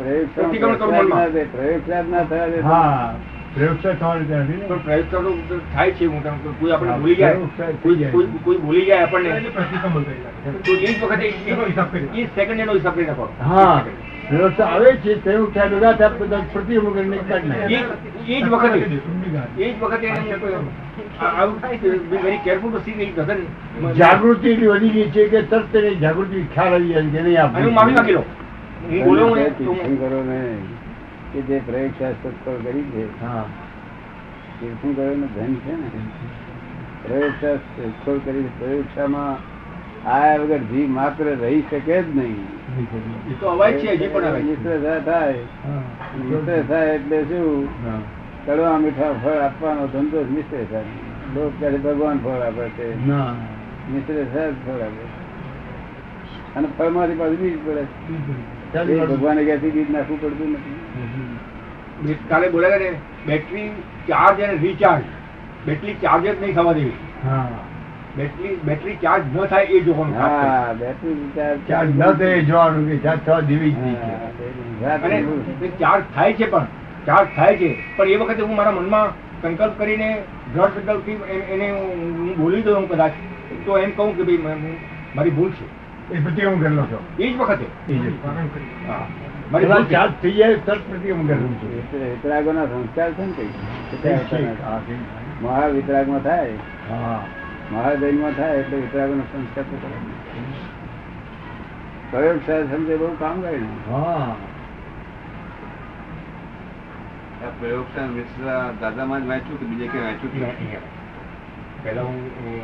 પ્રયોગશાળા 1.51 2.01
ના 2.01 2.23
થવા 2.23 2.47
દે 2.47 2.57
તો. 2.57 2.67
હા 2.67 3.13
પ્રયોગશાળા 3.55 3.95
થવાની 3.95 4.25
ત્યાં 4.25 4.41
નથી 4.41 4.57
ને. 4.57 4.65
પણ 4.65 4.77
પ્રયોગ 4.77 5.11
કરવો 5.11 5.33
તો 5.49 5.59
થાય 5.73 5.91
છે 5.91 6.05
હું 6.05 6.21
કોઈ 6.59 6.71
આપણે 6.71 6.91
ભૂલી 6.91 7.15
જાય. 7.15 7.33
કોઈ 7.33 7.93
થઈ 7.93 7.95
જાય. 7.95 8.11
કોઈ- 8.11 8.27
કોઈ 8.43 8.57
ભૂલી 8.57 8.85
જાય 8.85 9.03
આપણને. 9.03 9.41
તો 10.65 10.71
વખતે 11.03 11.33
સેકન્ડ 12.35 12.59
એનો 12.59 12.73
હિસાબ 12.73 12.93
કરી 12.93 13.05
નાખો. 13.05 13.29
હા 13.43 13.83
પ્રયોગશાળા 14.29 14.73
આવે 14.73 14.91
છે 14.91 15.23
થયા 15.23 15.37
બધા 16.19 16.41
એ 18.27 18.41
જ 18.41 18.49
વખતે. 18.49 18.99
એ 19.57 19.71
જ 19.71 19.75
વખતે 19.81 20.07
ડઝન્ટ 20.07 20.29
જાગૃતિ 23.97 24.49
એટલી 24.49 24.67
વધી 24.67 24.89
ગઈ 24.89 25.09
છે 25.09 25.27
કે 25.27 25.41
તરત 25.41 25.75
જાગૃતિ 25.99 26.45
ખ્યાલ 26.53 26.73
આવી 26.73 26.93
જાય 26.93 27.05
કે 27.05 27.21
નહીં 27.21 27.43
આપણે 27.43 27.71
માફી 27.71 27.93
માંગી 27.93 28.13
લઉં. 28.13 28.23
તીર્થંકરો 28.89 30.23
ને. 30.23 30.57
કે 31.33 31.41
જે 31.41 31.61
પ્રયોગ 31.65 31.91
શાસ્ત્ર 31.99 32.29
કરી 32.63 32.81
છે 32.81 33.21
હા. 33.21 33.45
તીર્થંકરોનું 34.59 35.35
ધન 35.35 35.55
છે 35.55 35.71
ને? 35.71 35.87
પ્રયોગશાળા 37.07 37.55
શોધખોળ 37.55 38.19
કરી 38.25 38.49
પ્રયોગશામાં 38.59 39.57
આયા 40.09 40.37
વગર 40.37 40.57
જીવ 40.57 40.89
માત્ર 40.89 41.23
રહી 41.23 41.63
શકે 41.69 42.01
જ 42.03 42.17
નહીં. 42.17 42.47
થાય 46.67 46.93
એટલે 46.93 47.23
શું. 47.23 47.67
કડવા 48.45 48.77
મીઠા 48.77 49.13
ફળ 49.23 49.31
આપવાનો 49.31 49.87
ધંધો 49.87 50.23
જ 50.23 50.31
મિશ્ર 50.31 50.65
થાય 50.71 50.83
લોક 51.35 51.51
કહે 51.59 51.77
ભગવાન 51.77 52.19
ફળ 52.19 52.41
આપે 52.41 52.69
છે. 52.69 53.05
મિશ્ર 53.91 54.25
થાય 54.33 54.51
ફળ 54.51 54.81
આપે 54.81 55.27
અને 56.55 56.67
ફળમાંથી 56.77 57.13
પાછું 57.13 57.37
બીજ 57.37 57.67
પડે. 57.67 57.83
ભગવાને 58.73 59.41
ક્યાંથી 59.45 59.73
બીજ 59.75 59.89
નાખવું 59.95 60.17
પડતું 60.23 60.49
નથી. 60.53 62.17
કાલે 62.29 62.47
બોલ્યા 62.55 62.81
ને 62.83 62.89
બેટરી 63.27 63.69
ચાર્જ 64.09 64.37
અને 64.47 64.55
રિચાર્જ 64.65 65.05
બેટરી 65.67 65.95
ચાર્જ 66.03 66.23
જ 66.25 66.33
નહીં 66.41 66.55
થવા 66.57 66.73
દેવી. 66.79 66.97
બેટરી 68.17 68.55
બેટરી 68.67 68.97
ચાર્જ 69.03 69.23
ન 69.33 69.35
થાય 69.53 69.67
એ 69.77 69.79
જોવાનું 69.87 70.15
હા 70.21 70.73
બેટરી 70.81 71.15
ચાર્જ 71.69 71.89
ન 71.93 72.01
થાય 72.01 72.35
એ 72.41 72.43
જોવાનું 72.49 72.83
કે 72.89 72.95
ચાર્જ 73.05 73.21
થવા 73.29 73.41
દેવી 73.51 73.71
જ 73.71 73.79
નહીં 73.85 75.73
ચાર્જ 75.81 76.03
થાય 76.15 76.33
છે 76.41 76.45
પણ 76.53 76.67
ચાર્જ 77.07 77.27
થાય 77.39 77.55
છે. 77.61 77.69
પણ 77.97 78.09
એ 78.13 78.19
વખતે 78.21 78.43
હું 78.43 78.55
મારા 78.59 78.75
મનમાં 78.77 79.07
સંકલ્પ 79.41 79.73
કરીને 79.79 80.09
દ્રઢ 80.53 80.73
સંકલ્પથી 80.75 81.17
એને 81.55 81.67
હું 81.71 82.05
હું 82.19 82.29
બોલી 82.37 82.63
દઉં 82.69 82.87
કદાચ. 82.93 83.13
તો 83.65 83.71
એમ 83.83 83.91
કહું 83.97 84.09
કે 84.17 84.23
ભાઈ 84.29 84.77
મારી 85.15 85.35
ભૂલ 85.37 85.51
છે. 85.57 85.65
એ 86.09 86.19
પ્રતિક્રમણ 86.19 86.61
કરેલો 86.61 86.83
છો 86.85 86.99
એ 87.17 87.25
જ 87.25 87.35
વખતે 87.35 87.65
એ 87.87 87.93
જ. 87.93 88.13
હા, 88.87 89.05
મારી 89.51 89.65
પેલા 89.65 89.75
ભૂલ 89.75 89.85
છે. 89.85 89.91
ચાર્જ 89.91 90.13
થઈ 90.21 90.33
જાય 90.33 90.57
તરત 90.59 90.83
પ્રતિક્રમણ 90.85 91.27
કરેલું 91.27 91.53
છે 91.59 91.67
વિતરા- 91.69 92.11
વિતરાગોના 92.11 92.67
સંસ્કાર 92.67 93.09
છે 93.13 93.23
ને 93.23 93.33
કઈ 93.33 93.51
ઠીક 93.91 94.27
છે. 94.29 94.41
હા, 94.61 94.79
ઠીક 94.81 95.01
છે. 95.07 95.41
મહાવિતરાગમાં 95.41 96.21
થાય 96.21 96.55
હા 96.89 97.21
મહાજૈનમાં 97.69 98.33
થાય 98.33 98.59
એટલે 98.59 98.77
વિતરાગોનો 98.77 99.23
સંસ્કાર 99.31 99.65
તો 99.65 99.75
કરે 99.77 99.97
પ્રયોગશાળા 102.11 102.71
સમજે 102.73 102.95
બહુ 102.97 103.07
કામ 103.19 103.41
કરે 103.41 103.57
ને 103.59 103.69
હા 103.87 104.35
આ 107.41 107.51
પ્રયોગશાળા 107.59 108.13
મિશ્ર 108.13 108.45
દાદામાં 108.81 109.21
જ 109.21 109.29
વાંચ્યું 109.29 109.59
કે 109.59 109.65
બીજે 109.65 109.87
ક્યાં 109.87 110.07
વાંચ્યું 110.07 110.95
કે 111.87 111.93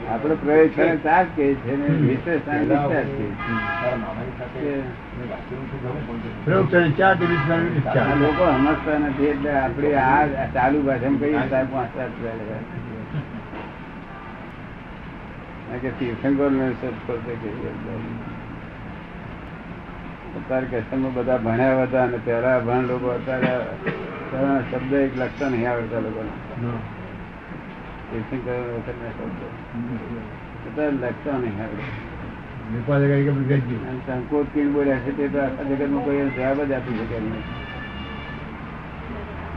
પહેલા 0.09 0.35
કરે 0.41 0.97
ચાર 1.03 1.25
કે 1.35 1.45
છે. 1.57 1.73
ને 1.75 1.89
વિશેષણ 2.01 2.61
છે 2.67 3.13
લોકો 8.17 8.45
સમજતા 8.49 8.99
નથી 8.99 9.29
એટલે 9.29 9.51
આપડે 9.57 9.89
આ 9.97 10.47
ચાલુ 10.53 10.79
ભાષામાં 10.81 11.19
કહીએ 11.19 11.43
સાહેબ 11.49 11.69
પાંચ 11.71 11.91
સાત 11.95 12.11
કે 15.81 15.89
તીર્થંકર 15.97 16.49
ને 16.51 16.65
અત્યારે 20.33 20.67
કસ્ટમર 20.71 21.11
બધા 21.11 21.37
ભણ્યા 21.37 21.85
હતા 21.85 22.03
અને 22.03 22.17
પહેલા 22.25 22.57
ભણ 22.61 22.85
લોકો 22.87 23.07
અત્યારે 23.11 23.53
શબ્દ 24.69 24.91
એક 24.99 25.13
લક્ષણ 25.15 25.51
નહીં 25.51 25.69
આવડતા 25.69 26.01
લોકોને. 26.01 26.31
તીર્થંકર 28.13 28.57
વખતના 28.69 29.11
શબ્દો 29.11 29.47
અત્યારે 30.67 30.95
લખતા 31.03 31.37
નહીં 31.37 31.61
આવડે 31.61 31.83
વેપાર 32.71 32.99
જગ્યાએ 33.01 33.23
કે 33.23 33.31
બધું 33.31 33.47
ગજ્જુ. 33.47 33.75
અને 33.87 33.99
સંકોચ 34.07 34.47
કીણ 34.53 34.73
બોલ્યા 34.73 35.03
છે 35.05 35.11
તે 35.11 35.29
તો 35.29 35.39
આખા 35.39 35.63
જગતમાં 35.63 36.03
કોઈ 36.03 36.25
જવાબ 36.29 36.59
જ 36.67 36.73
આપી 36.73 36.97
શકે 36.99 37.15
એમ 37.15 37.27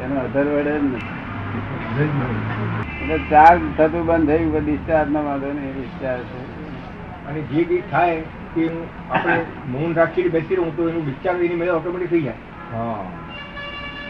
એનો 0.05 0.17
અધર 0.21 0.47
વડે 0.47 0.73
જ 0.73 0.95
એટલે 3.01 3.19
ચાર્જ 3.31 3.61
થતું 3.77 4.03
બંધ 4.07 4.27
થયું 4.27 4.65
ડિસ્ચાર્જ 4.65 5.11
ના 5.11 5.21
વાંધો 5.21 5.53
ને 5.53 5.71
ડિસ્ચાર્જ 5.73 6.25
છે. 6.33 6.41
અને 7.29 7.41
જે 7.41 7.65
બી 7.65 7.83
થાય 7.91 8.19
તે 8.55 8.67
આપણે 9.11 9.37
મૌન 9.67 9.95
રાખીને 9.95 10.29
બેસી 10.29 10.57
રહું 10.57 10.77
તો 10.77 10.89
એનું 10.89 11.05
વિચાર 11.05 11.37
એની 11.37 11.57
મેળે 11.57 11.73
ઓટોમેટિક 11.73 12.11
થઈ 12.11 12.21
જાય. 12.21 12.37
હા. 12.73 13.05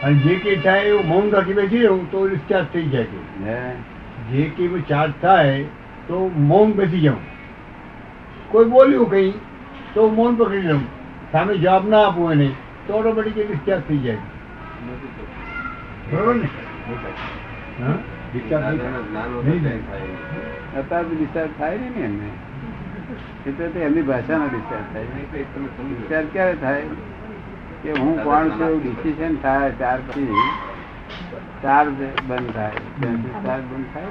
અને 0.02 0.14
જે 0.14 0.34
કઈ 0.36 0.56
થાય 0.56 0.82
એવું 0.82 1.06
મૌન 1.06 1.30
રાખી 1.30 1.54
બેસી 1.54 1.84
રહું 1.86 2.10
તો 2.10 2.26
ડિસ્ચાર્જ 2.28 2.66
થઈ 2.72 2.88
જાય 2.88 3.04
છે. 3.04 3.18
જે 4.32 4.50
કઈ 4.56 4.82
ચાર્જ 4.88 5.12
થાય 5.22 5.62
તો 6.06 6.30
મૌન 6.36 6.72
બેસી 6.72 7.00
જાઉં. 7.00 7.18
કોઈ 8.48 8.64
બોલ્યું 8.64 9.10
કઈ 9.10 9.32
તો 9.94 10.08
મૌન 10.10 10.34
પકડી 10.34 10.62
લઉં. 10.62 10.80
સામે 11.32 11.56
જવાબ 11.56 11.88
ના 11.88 12.06
આપું 12.06 12.32
એને 12.32 12.50
તો 12.86 12.94
ઓટોમેટિક 12.94 13.50
ડિસ્ચાર્જ 13.50 13.82
થઈ 13.88 13.98
જાય. 13.98 14.16
બરોબર 16.12 16.34
ને? 16.34 16.48
એમને. 22.00 22.28
એટલે 23.46 23.80
એમની 23.80 24.02
ભાષાનો 24.02 24.46
ડિસ્ચાર્જ 24.46 24.84
થાય. 24.92 25.04
discharge 26.00 26.26
ક્યારે 26.32 26.54
થાય? 26.54 26.82
કે 27.82 27.92
હું 27.92 28.24
કોણ 28.24 28.48
છું 28.48 28.82
ડિસિઝન 28.82 29.36
થાય 29.42 29.70
ત્યાર 29.70 29.98
પછી 29.98 30.28
ચાર્જ 31.62 31.94
બંધ 32.26 32.50
થાય 32.54 32.72
ચાર્જ 33.46 33.64
બંધ 33.64 33.84
થાય. 33.94 34.04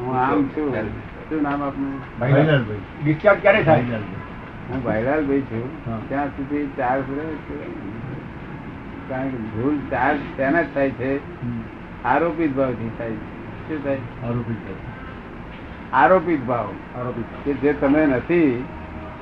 હું 0.00 0.14
આમ 0.16 0.42
છું. 0.42 0.74
શું 1.28 1.42
નામ 1.42 1.62
આપનું? 1.62 1.92
ડિસ્ચાર્જ 3.04 3.40
ક્યારે 3.40 3.62
થાય? 3.62 3.80
હું 4.68 4.82
ભાઈલાલ 4.82 5.26
ભાઈ 5.26 5.40
છું 5.40 5.66
ત્યાં 6.08 6.28
સુધી 6.28 6.70
ચાર્જ 6.76 7.04
રહે 7.10 7.24
છે. 7.24 7.58
કારણ 9.08 9.28
કે 9.28 9.36
ભૂલ 9.36 9.78
ચાર્જ 9.90 10.18
તેના 10.36 10.62
જ 10.62 10.64
થાય 10.74 10.90
છે. 10.90 11.10
આરોપિત 12.04 12.50
ભાવથી 12.56 12.90
થાય 12.98 13.10
છે. 13.10 13.68
શું 13.68 13.84
થાય? 13.84 13.98
આરોપી 14.24 14.54
ભાવ. 14.54 16.00
આરોપિત 16.00 16.40
ભાવ. 16.40 16.68
આરોપિત 16.96 17.24
કે 17.44 17.52
જે 17.52 17.72
તમે 17.72 18.06
નથી 18.06 18.64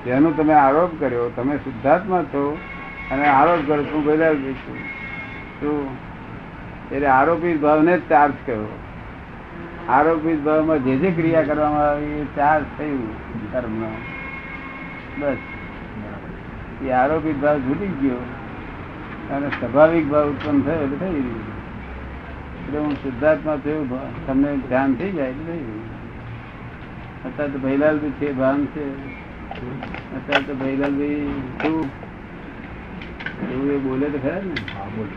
જેનો 0.04 0.30
તમે 0.30 0.54
આરોપ 0.54 1.00
કર્યો 1.00 1.28
તમે 1.36 1.56
શુદ્ધાત્મા 1.56 2.22
છો 2.22 2.58
અને 3.10 3.26
આરોપ 3.28 3.60
કરો 3.66 3.82
છું 3.84 4.04
ભાઈલાલભાઈ 4.04 4.54
છું 4.54 4.78
શું 5.60 5.78
એટલે 6.92 7.06
આરોપિત 7.06 7.60
ભાવને 7.60 7.92
જ 7.98 8.02
ચાર્જ 8.08 8.32
કર્યો. 8.46 8.68
આરોપિત 9.88 10.42
ભાવમાં 10.44 10.84
જે 10.84 10.96
જે 10.96 11.10
ક્રિયા 11.10 11.42
કરવામાં 11.42 11.86
આવી 11.90 12.18
એ 12.20 12.26
ચાર્જ 12.36 12.64
થયું 12.78 13.14
કર્મ 13.52 13.78
બસ. 15.20 15.40
એ 16.82 16.90
આરોપિત 16.90 17.40
ભાવ 17.40 17.58
છૂટી 17.58 17.94
ગયો 18.02 18.20
અને 19.36 19.48
સ્વાભાવિક 19.48 20.10
ભાવ 20.10 20.26
ઉત્પન્ન 20.28 20.60
થયો 20.60 20.82
એટલે 20.82 20.96
થઈ 20.96 21.22
ગયું. 21.22 21.48
એટલે 22.60 22.78
હું 22.78 22.94
શુદ્ધાત્મા 22.94 23.56
થયું 23.64 23.88
તમને 24.26 24.50
ધ્યાન 24.68 24.94
થઈ 24.94 25.12
જાય 25.12 25.28
એટલે 25.28 25.44
થઈ 25.44 25.64
ગયું. 25.64 25.88
અત્યારે 27.26 27.52
તો 27.52 27.58
ભૈલાલ 27.58 27.98
બી 27.98 28.14
છે, 28.20 28.32
ભાન 28.32 28.64
છે. 28.66 28.84
અત્યારે 30.16 30.44
તો 30.44 30.54
ભૈલાલ 30.54 30.94
બી 30.94 31.18
શું? 31.62 32.09
એવું 33.46 33.70
એ 33.70 33.78
બોલે 33.78 34.06
તો 34.10 34.18
ખરા 34.18 34.42
ને? 34.42 34.56
હા 34.74 34.88
બોલો. 34.88 35.14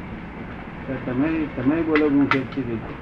તમે 1.05 1.29
તમે 1.55 1.75
બોલો 1.81 2.05
હું 2.09 2.25
ખેંચી 2.31 2.63
દીધું 2.63 2.99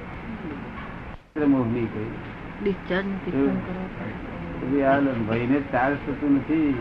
મોહની 1.52 1.88
કહી. 1.88 2.12
ભાઈને 5.28 5.58
ચાર્જ 5.72 5.98
થતું 6.06 6.32
નથી. 6.36 6.74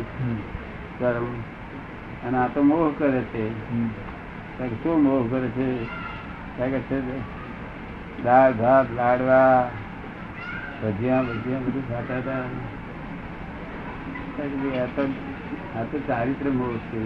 કર્મ 0.99 1.27
અને 2.23 2.37
આ 2.39 2.49
તો 2.49 2.61
મોહ 2.63 2.85
કરે 2.99 3.23
છે. 3.25 3.45
શું 4.83 5.03
મોહ 5.03 5.23
કરે 5.31 5.49
છે? 5.49 5.69
કે 6.57 6.81
છે 6.81 6.99
દાળ 8.19 8.53
ભાત 8.55 8.87
લાડવા 8.91 9.55
ભજીયા 10.81 11.23
ભજીયા 11.23 11.61
બધું 11.61 11.89
ખાતા 11.89 12.19
હતા. 12.19 12.45
આ 14.39 14.87
તો 14.87 15.03
આ 15.75 15.85
તો 15.85 15.97
ચારિત્ર 16.01 16.47
મોહ 16.53 16.75
છે. 16.87 17.01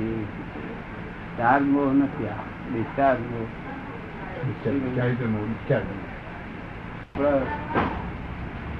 ચાર 1.39 1.61
મોહ 1.65 1.91
નથી 1.93 2.29
આ 2.29 2.43
ડિસ્ચાર્જ 2.67 3.21
મોહ 3.31 3.49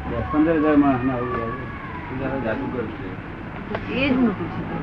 દસ 0.07 0.25
પંદર 0.31 0.57
હજાર 0.59 0.77
માણસ 0.77 1.03
ના 1.03 1.19
આવું 1.19 2.43
જાદુગર 2.45 2.87
છે 2.95 3.09
એ 3.97 4.09
જ 4.09 4.15
હું 4.15 4.31
પૂછું 4.31 4.63
છું. 4.65 4.81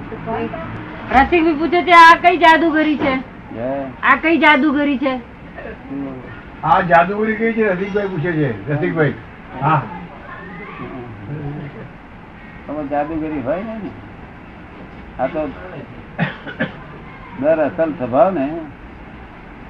રસિકભાઈ 1.14 1.58
પૂછે 1.58 1.80
છે 1.84 1.94
આ 1.96 2.16
કઈ 2.18 2.38
જાદુગરી 2.40 2.98
છે 2.98 3.14
હે? 3.56 3.70
આ 4.04 4.16
કઈ 4.18 4.38
જાદુગરી 4.40 4.98
છે? 4.98 5.14
આ 6.64 6.80
જાદુગરી 6.84 7.36
કઈ 7.36 7.54
છે 7.54 7.64
રસિકભાઈ 7.72 8.10
પૂછે 8.10 8.32
છે 8.34 8.50
રસિકભાઈ 8.70 9.16
હા 9.62 9.82
તમે 12.68 12.84
જાદુગરી 12.90 13.42
હોય 13.42 13.64
ને 13.64 13.76
ને 13.78 13.92
આ 15.20 15.28
તો 15.30 15.42
દર 17.40 17.58
અસલ 17.66 17.92
સ્વભાવ 17.92 18.32
ને 18.32 18.60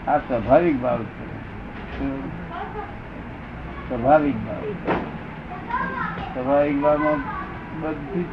આ 0.07 0.17
સ્વાભાવિક 0.17 0.81
ભાવ 0.81 1.03
છે. 1.03 1.25
સ્વાભાવિક 3.89 4.35
ભાવ. 4.35 4.61
સ્વાભાવિક 6.33 6.81
ભાવમાં 6.81 7.19
બધી 7.81 8.25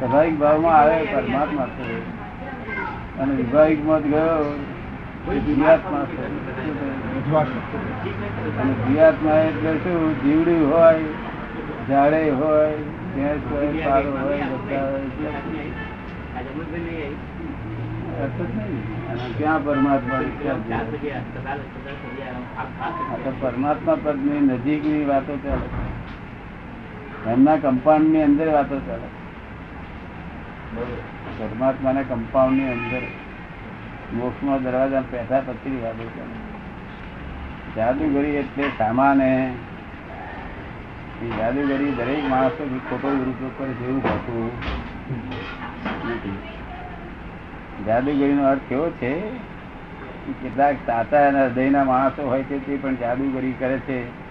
સ્વાભાવિક 0.00 0.38
ભાવમાં 0.38 0.76
આવે 0.76 1.04
પરમાત્મા 1.04 1.66
છે. 1.66 2.18
અને 3.18 3.34
વિભાવિકમાં 3.34 4.00
જ 4.00 4.06
ગયો 4.06 4.58
એ 5.32 5.38
જીવાત્મા 5.38 5.98
અને 8.60 8.72
જીવાત્મા 8.72 9.32
એટલે 9.32 9.74
શું? 9.74 10.22
જીવડું 10.22 10.74
હોય, 10.74 11.04
ઝાડે 11.88 12.30
હોય, 12.30 12.76
ભેંસ 13.14 13.40
હોય, 13.50 13.66
પારો 13.84 14.18
હોય, 14.22 14.40
બધા 14.40 14.90
હોય. 14.90 15.00
ક્યાં 19.38 19.64
પરમાત્મા 19.64 20.18
પરમાત્મા 23.40 23.94
જીવ? 23.94 24.32
ની 24.32 24.40
નજીકની 24.40 25.04
વાતો 25.04 25.36
ચાલે. 25.36 27.30
એમના 27.30 27.56
કમ્પાઉન્ડની 27.56 28.22
અંદર 28.22 28.48
વાતો 28.48 28.80
ચાલે. 28.80 29.08
પરમાત્મા 31.38 31.92
ના 31.92 32.02
કમ્પાઉન્ડની 32.02 32.68
અંદર. 32.68 33.02
મોક્ષમાં 34.14 34.62
દરવાજા 34.62 35.00
પેઠા 35.00 35.40
પછીની 35.40 35.80
વાતો 35.80 36.04
ચાલે. 36.04 36.58
જાદુગરી 37.76 38.28
એટલે 38.28 38.68
સામાન 38.78 39.22
એ 39.22 39.52
જાદુગરી 41.38 41.92
દરેક 41.92 42.30
માણસો 42.30 42.80
ખોટો 42.90 43.10
દુરુપયોગ 43.10 43.58
કરે 43.58 43.72
જેવું 43.72 44.02
હોતું 44.04 44.52
નથી. 46.10 46.57
જાદુગરીનો 47.86 48.44
અર્થ 48.44 48.60
કેવો 48.68 48.90
છે 48.90 49.20
કે 49.20 50.32
કેટલાક 50.32 50.76
સાચા 50.86 51.28
અને 51.28 51.44
હૃદયના 51.44 51.84
માણસો 51.84 52.28
હોય 52.28 52.42
છે 52.42 52.66
તે 52.66 52.76
પણ 52.76 52.94
જાદુગરી 52.94 53.52
કરે 53.52 53.78
છે. 53.78 54.28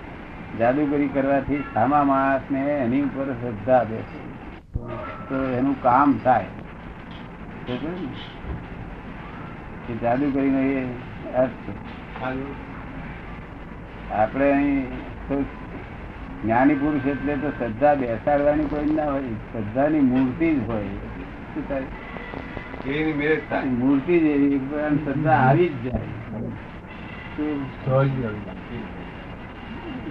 જાદુગરી 0.60 1.08
કરવાથી 1.08 1.64
સામા 1.74 2.04
માણસને 2.04 2.60
એની 2.60 3.02
ઉપર 3.02 3.26
શ્રદ્ધા 3.26 3.80
આપે 3.80 3.96
છે. 3.96 4.28
તો 5.30 5.50
એનું 5.58 5.82
કામ 5.82 6.20
થાય. 6.24 6.46
ને? 7.70 7.78
કે 9.88 9.98
જાદુગરીનો 9.98 10.60
એ 10.60 10.86
અર્થ 11.36 11.50
છે. 11.50 11.98
આપણે 14.12 14.52
અહીં 14.52 14.92
જ્ઞાની 16.44 16.76
પુરુષ 16.76 17.08
એટલે 17.08 17.36
તો 17.36 17.50
શ્રદ્ધા 17.50 17.96
બેસાડવાની 17.96 18.66
કોઈ 18.66 18.86
ના 18.86 19.06
હોય. 19.12 19.22
શ્રદ્ધાની 19.22 20.00
મૂર્તિ 20.00 20.56
જ 20.56 20.70
હોય. 20.70 20.84
શું 20.84 21.70
થાય? 21.70 21.84
એની 22.88 23.14
મેરેજ 23.20 23.42
થાય. 23.50 23.70
મૂર્તિ 23.82 24.14
જેવી 24.26 24.60
શ્રદ્ધા 25.04 25.40
આવી 25.48 25.70
જ 25.70 25.86
જાય. 25.86 26.10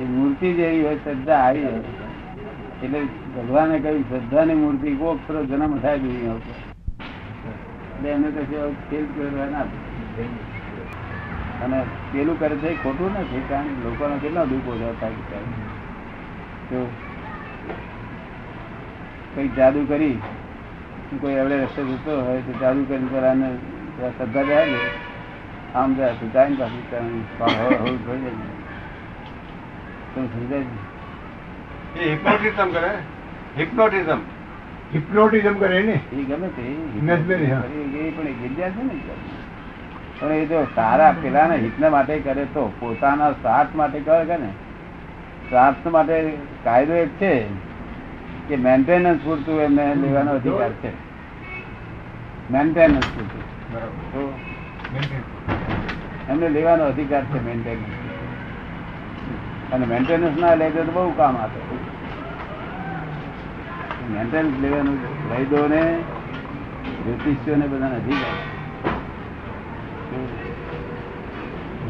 એ 0.00 0.04
મૂર્તિ 0.16 0.48
જેવી 0.58 0.82
હોય 0.86 0.98
શ્રદ્ધા 1.04 1.40
આવી 1.46 1.64
જાય. 1.66 1.80
એટલે 2.84 3.00
ભગવાને 3.36 3.76
કહ્યું 3.84 4.04
શ્રદ્ધાની 4.10 4.58
મૂર્તિ 4.62 4.88
કોક 5.00 5.18
ખરો 5.26 5.40
જન્મ 5.50 5.72
થાય 5.84 5.98
દુનિયા 6.04 6.38
ઉપર. 6.38 6.56
એટલે 7.94 8.08
એને 8.14 8.28
તો 8.36 8.42
શું 8.50 8.72
ખેલ 8.90 9.04
કરવા 9.16 9.48
ના 9.54 9.66
અને 11.64 11.78
પેલું 12.12 12.36
કરે 12.40 12.56
છે 12.62 12.70
ખોટું 12.82 13.10
નથી 13.20 13.44
કારણ 13.50 13.70
કે 13.74 13.80
લોકોનો 13.84 14.16
કેટલા 14.24 14.46
દુઃખ 14.50 14.68
ઓછા 14.72 14.94
થાય 15.00 15.20
કઈ 19.34 19.48
જાદુ 19.56 19.80
કરી. 19.92 20.16
કોઈ 21.20 21.32
એવડે 21.32 21.56
રસ્તે 21.56 21.82
જતો 21.84 22.12
હોય 22.20 22.40
તો 22.40 22.52
ચાલુ 22.60 22.84
કરી 22.84 23.08
પેલા 23.12 23.34
શ્રદ્ધા 24.10 24.42
જાય 24.42 24.66
ને. 24.66 24.80
આમ 25.74 25.94
જાય 25.94 26.12
તો 26.12 26.26
જાય 26.28 26.48
ને 26.48 26.56
પાછું 26.56 26.82
હવે 27.60 27.90
થઈ 28.06 28.18
જાય. 28.22 28.54
તમે 30.14 30.26
સમજાય 30.26 30.64
એ 31.96 32.10
હિપ્નોટિઝમ 32.10 32.68
કરે? 32.72 32.90
હિપ્નોટિઝમ 33.58 34.20
હિપ્નોટિઝમ 34.94 35.54
કરે 35.54 35.78
ને? 35.82 35.96
એ 36.12 36.24
ગમે 36.24 36.48
તે 36.48 36.62
એ 36.62 38.10
પણ 38.10 38.28
એક 38.28 38.38
જગ્યા 38.42 38.70
છે 38.70 38.82
ને 38.82 38.96
પણ 40.20 40.32
એ 40.32 40.46
જો 40.46 40.58
સારા 40.74 41.12
પેલાને 41.22 41.56
હિતના 41.56 41.90
માટે 41.90 42.14
કરે 42.18 42.44
તો 42.54 42.62
પોતાના 42.80 43.30
સ્વાર્થ 43.32 43.74
માટે 43.74 44.00
કરે 44.00 44.24
કે 44.24 44.36
ને. 44.36 44.50
સ્વાર્થ 45.50 45.86
માટે 45.86 46.16
કાયદો 46.64 46.94
એક 46.94 47.08
છે. 47.08 47.34
કે 48.48 48.56
મેન્ટેનન્સ 48.56 49.20
પૂરતું 49.24 49.60
એમને 49.60 49.84
લેવાનો 49.94 50.32
અધિકાર 50.32 50.72
છે. 50.82 50.90
મેન્ટેનન્સ 52.50 53.06
પૂરતું. 53.14 53.44
એમને 56.30 56.48
લેવાનો 56.48 56.84
અધિકાર 56.84 57.24
છે 57.24 57.38
મેન્ટેનન્સ 57.46 57.94
અને 59.72 59.84
મેન્ટેનન્સ 59.86 60.36
ના 60.40 60.54
લે 60.54 60.66
તો 60.70 60.82
બહુ 60.96 61.10
કામ 61.16 61.36
આપે. 61.36 61.60
મેન્ટેનન્સ 64.14 64.60
લેવાનું 64.62 64.98
વૈદોને 65.30 65.82
જ્યોતિષીઓને 67.04 67.66
બધાને 67.66 67.96
અધિકાર 67.96 68.36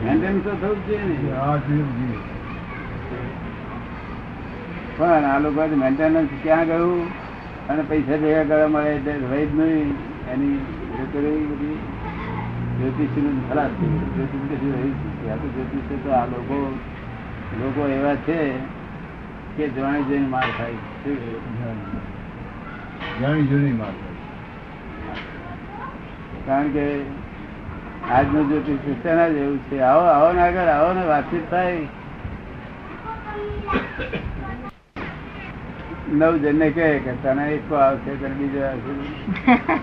મેન્ટેનન્સ 0.05 0.43
તો 0.45 0.53
થવું 0.61 0.79
જ 0.87 0.89
જોઈએ 0.89 1.05
ને. 1.05 2.36
પણ 4.99 5.25
આ 5.25 5.39
લોકો 5.39 5.63
મેન્ટેનન્સ 5.77 6.31
ક્યાં 6.43 6.67
ગયું? 6.67 7.01
અને 7.69 7.83
પૈસા 7.83 8.19
ભેગા 8.19 8.45
કરવા 8.45 8.69
મળે 8.69 8.91
એટલે 8.93 9.15
વૈદ 9.31 9.51
નહીં. 9.55 9.91
એની 10.29 10.57
બધી 11.05 11.79
જ્યોતિષનું 12.79 13.37
ખરાબ 13.49 13.73
છે 13.79 13.87
જ્યોતિષ 14.09 14.47
કશું 14.51 14.93
જ 15.21 15.31
આ 15.31 15.37
તો 15.37 15.47
જ્યોતિષ 15.55 16.05
તો 16.05 16.11
આ 16.13 16.25
લોકો 16.27 16.59
લોકો 17.61 17.83
એવા 17.89 18.17
છે 18.27 18.39
કે 19.57 19.65
જાણી 19.69 20.07
જોઈને 20.09 20.29
માર 20.29 20.49
થાય 20.57 20.79
જાણી 23.21 23.47
જોઈને 23.47 23.73
માર 23.73 23.93
થાય 23.95 24.15
કારણ 26.47 26.73
કે 26.73 26.87
આજનું 28.11 28.49
જ્યોતિષ 28.51 29.03
શેના 29.03 29.29
જેવું 29.31 29.61
છે? 29.69 29.77
આવો 29.83 30.05
આવો 30.09 30.29
ને 30.33 30.43
આગળ 30.43 30.71
આવો 30.71 30.91
ને 30.93 31.05
વાતચીત 31.07 31.45
થાય. 31.51 31.85
નવ 36.09 36.35
જણને 36.39 36.71
કહે 36.73 37.01
કે 37.01 37.13
તને 37.23 37.45
એક 37.53 37.71
આવશે 37.73 38.13
તને 38.17 38.35
બીજો 38.39 38.61
આવશે. 38.63 38.93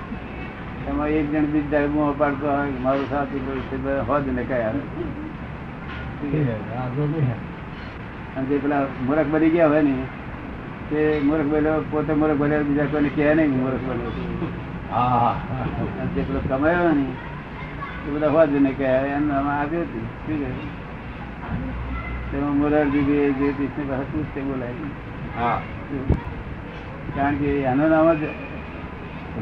એમાં 0.90 1.10
એક 1.10 1.26
જણ 1.32 1.46
બીજા 1.46 1.88
મોં 1.88 2.18
પાડતો 2.18 2.48
હોય 2.48 2.80
મારું 2.80 3.08
સાથી 3.10 3.40
બોલું 3.40 3.64
છે 3.70 3.78
બધા 3.78 4.04
હોજ 4.04 4.26
ને 4.28 4.44
કઈ 4.44 4.62
આવે 4.62 4.82
અને 8.36 8.46
જે 8.50 8.56
પેલા 8.58 8.88
મૂર્ખ 9.06 9.28
બની 9.28 9.50
ગયા 9.50 9.68
હોય 9.68 9.82
ને 9.82 9.96
તે 10.90 11.20
મૂર્ખ 11.24 11.48
બન્યો 11.48 11.84
પોતે 11.92 12.14
મૂર્ખ 12.14 12.38
બન્યો 12.38 12.64
બીજા 12.64 12.88
કોઈને 12.88 13.10
કહે 13.10 13.36
નહીં 13.36 13.52
કે 13.52 13.58
મૂર્ખ 13.58 13.84
બન્યો. 13.84 14.12
હા 14.92 15.36
અને 16.00 16.10
જે 16.16 16.22
પેલો 16.22 16.40
કમાયો 16.40 16.92
ને 16.94 17.06
એ 18.08 18.10
બધા 18.12 18.30
હોજ 18.30 18.52
ને 18.60 18.72
કહે 18.74 18.88
એમ 19.12 19.30
આવ્યું 19.32 19.86
હતી. 19.86 20.08
શું 20.26 20.38
કહ્યું 20.40 20.82
તેમાં 22.32 22.58
મોરારજી 22.58 23.06
જે 23.08 23.54
કૃષ્ણ 23.54 23.88
પાસે 23.88 24.06
પૂછતે 24.12 24.42
બોલાય? 24.42 24.92
હા. 25.36 25.60
કારણ 27.16 27.36
કે 27.36 27.50
એનું 27.62 27.90
નામ 27.90 28.10
જ 28.14 28.24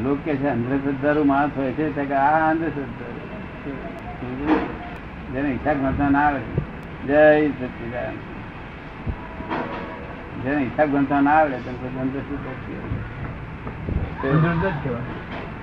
લોક 0.04 0.18
કે 0.24 0.32
છે 0.36 0.48
અંધશ્રદ્ધાળુ 0.48 1.22
માણસ 1.24 1.54
હોય 1.56 1.72
છે 1.72 2.04
કે 2.04 2.14
આ 2.14 2.50
અંધશ્રદ્ધા 2.50 3.10
જેને 5.32 5.48
હિસાબ 5.52 5.76
ગણતા 5.76 6.10
ના 6.10 6.26
આવે. 6.26 6.42
જય 7.06 7.22
સચિદાન 7.48 8.16
જેને 10.44 10.60
હિસાબ 10.62 10.88
ગણતા 10.92 11.20
ના 11.20 11.36
આવડે 11.36 11.56
તો 11.56 11.70
પછી 11.70 12.00
અંધશ્રુત 12.00 12.42
જ 12.42 12.64
કહેવાય. 14.82 15.02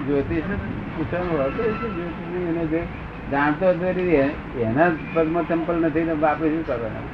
જ્યોતિષ 0.07 0.47
પૂછવાનું 0.95 1.43
હતું 1.45 1.67
શું 1.79 1.91
જ્યોતિષ 1.95 2.49
એને 2.49 2.63
જે 2.65 2.81
જાણતો 3.31 3.65
એના 4.61 4.89
પગમાં 5.13 5.45
ચંપલ 5.47 5.77
નથી 5.85 6.05
તો 6.05 6.13
આપણે 6.25 6.49
શું 6.49 6.63
કરવાના? 6.65 7.05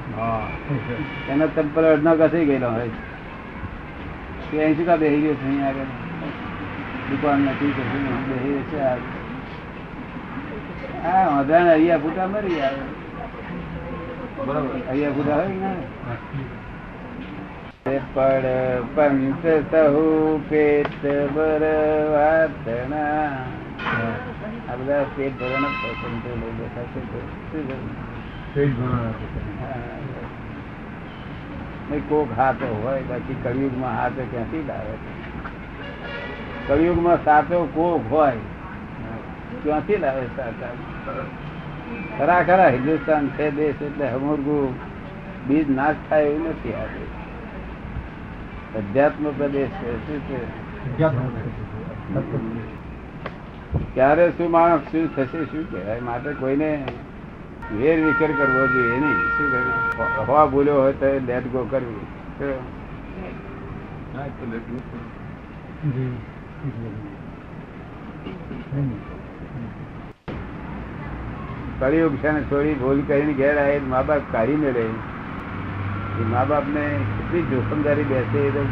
એનો 1.30 1.46
ચંપલ 1.48 1.84
અડધો 1.86 2.12
ઘસી 2.16 2.46
ગયેલો 2.46 2.70
હોય. 2.70 2.90
તે 4.50 4.56
અહીં 4.64 4.76
શું 4.78 4.88
બેહી 5.02 5.22
ગયો 5.24 5.36
છે 5.40 5.46
અહીં 5.48 5.64
આગળ. 5.70 5.92
દુકાન 7.10 7.40
નથી 7.46 7.74
કશું 7.78 8.04
બેસી 8.28 8.44
રહ્યો 8.44 8.64
છે 8.70 8.78
હા 11.04 11.26
વાંધા 11.32 11.64
અહીંયા 11.72 12.04
ફૂટા 12.04 12.28
મરી 12.34 12.60
આવે 12.68 12.84
બરોબર. 14.38 14.76
અહીંયા 14.90 15.16
ફૂટા 15.18 15.38
હોય 15.40 15.56
ને 17.86 17.98
પડ 18.16 18.48
પંચ 18.96 19.44
સહુ 19.70 20.06
પેટ 20.50 21.04
બર 21.36 21.64
વાતણા 22.14 23.28
આ 24.70 24.76
બધા 24.80 25.06
પેટ 25.16 25.34
ભરવાના 25.40 25.74
પસંદ 25.82 26.26
લઈ 26.42 26.54
બેઠા 26.60 26.88
છે. 26.94 27.00
નહીં, 28.56 28.76
કોક 31.94 32.38
હાથો 32.38 32.82
હોય 32.84 33.02
બાકી 33.02 33.36
કળિયુગમાં 33.44 33.98
હાથો 33.98 34.28
ક્યાંથી 34.32 34.64
લાવે? 34.68 34.96
કળિયુગમાં 36.68 37.26
સાચો 37.26 37.66
કોક 37.74 38.12
હોય 38.12 38.32
ક્યાંથી 39.64 39.98
લાવે 39.98 40.26
સાચા? 40.26 40.68
ખરા 42.18 42.44
ખરા 42.44 42.68
હિન્દુસ્તાન 42.68 43.28
છે 43.28 43.52
દેશ 43.52 43.82
એટલે 43.82 44.08
હમુરગું 44.08 44.76
બીજ 45.48 45.70
નાશ 45.72 45.96
થાય 46.10 46.24
એવું 46.24 46.50
નથી 46.50 46.74
આ 46.74 46.86
દેશ 46.86 47.16
અધ્યાત્મ 48.78 49.30
પ્રદેશ 49.38 49.70
છે 49.70 49.92
શું 50.08 50.20
છે. 50.28 50.40
ક્યારે 53.94 54.30
શું 54.30 54.52
માણસ 54.52 54.82
શું 54.92 55.16
થશે 55.16 55.46
શું 55.46 55.72
કહેવાય? 55.72 56.00
માટે 56.00 56.34
કોઈને 56.34 56.84
વેર 57.72 57.98
વિખેર 58.06 58.32
કરવો 58.40 58.64
જોઈએ 58.74 58.98
નહીં 59.04 59.20
શું 59.36 59.48
કરવું? 59.54 59.78
હવા 60.28 60.46
ભૂલ્યો 60.54 60.78
હોય 60.82 60.94
તો 61.02 61.08
લેટ 61.28 61.46
ગો 61.54 61.62
કરવી. 61.72 62.06
કળિયુગ 71.80 72.14
છે 72.22 72.32
ને 72.32 72.42
છોડી 72.50 72.76
ભૂલ 72.82 73.00
કરીને 73.08 73.34
ઘેર 73.40 73.56
આવે 73.64 73.78
મા 73.94 74.04
બાપ 74.10 74.24
કાઢીને 74.32 74.70
રહે. 74.78 74.86
એ 76.22 76.24
મા 76.34 76.46
બાપ 76.52 76.66
ને 76.76 76.84
કેટલી 77.16 77.46
જોખમદારી 77.52 78.10
બેસે 78.12 78.40
એ 78.44 78.52
તો 78.58 78.64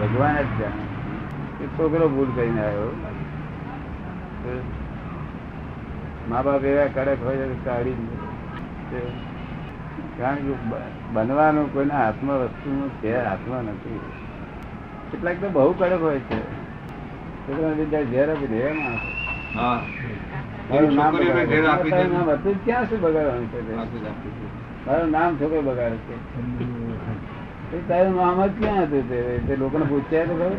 ભગવાન 0.00 0.36
જ 0.40 0.48
જાણે 0.60 0.84
એ 1.62 1.70
છોકરો 1.76 2.08
ભૂલ 2.16 2.30
કરીને 2.36 2.60
આવ્યો. 2.64 2.92
મા 6.30 6.42
બાપ 6.48 6.62
એવા 6.72 6.90
કડક 6.96 7.20
હોય 7.28 7.46
કાઢી 7.68 8.19
દે. 8.90 9.02
કારણ 10.18 10.36
કે 10.36 10.54
બનવાનું 11.12 11.72
કોઈના 11.72 11.94
હાથમાં 11.94 12.38
વસ્તુનું 12.44 12.90
છે 13.02 13.24
હાથમાં 13.24 13.62
નથી. 13.62 14.00
કેટલાક 15.12 15.40
તો 15.40 15.48
બહુ 15.48 15.72
કડક 15.72 16.00
હોય 16.00 16.18
છે. 16.18 16.40
ઝેર 18.10 18.30
આપી 18.30 18.46
દે 18.46 18.56
એમ 18.56 18.76
માણસો. 18.76 19.10
હા. 19.58 19.80
મારું 20.70 20.94
નામ 20.94 21.16
ક્યાં 22.64 22.88
શું 22.88 23.00
બગાડવાનું 23.00 23.48
છે. 23.52 23.60
મારું 24.86 25.40
છોકરો 25.40 25.62
બગાડે 25.62 25.96
છે. 25.96 26.16
તારું 27.88 28.14
નામ 28.16 28.46
જ 28.46 28.50
ક્યાં 28.60 28.82
હતું 28.82 29.08
તે? 29.46 29.56
લોકોને 29.56 29.84
પૂછ્યા 29.84 30.24
તો 30.24 30.34
ખરું 30.34 30.56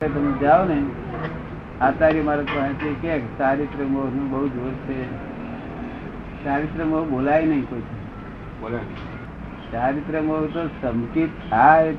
તમે 0.00 0.32
જાઓ 0.40 0.64
ને. 0.64 0.78
આચાર્ય 1.82 2.22
મારે 2.22 2.42
પાસેથી 2.42 2.94
કે 2.94 3.20
ચારિત્ર 3.38 3.84
મોહનું 3.84 4.30
બહુ 4.30 4.48
જોર 4.48 4.70
છે. 4.70 5.04
ચારિત્ર 6.44 6.84
મોહ 6.84 7.04
બોલાય 7.04 7.46
નહીં 7.46 7.68
કોઈ. 7.68 7.80
ચારિત્ર 9.72 10.20
મોહ 10.20 10.46
તો 10.46 10.66
સંકિત 10.66 11.28
થાય. 11.50 11.94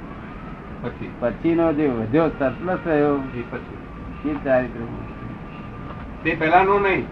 પછી? 0.82 1.12
પછીનો 1.20 1.74
જે 1.74 1.88
વધ્યો 1.88 2.30
સતલસ 2.30 2.80
રહ્યો 2.86 3.20
એ 4.26 4.36
ચારિત્ર 4.46 4.80
મોહ. 4.80 5.04
તે 6.24 6.36
પેલાનો 6.36 6.80
નહીં. 6.80 7.06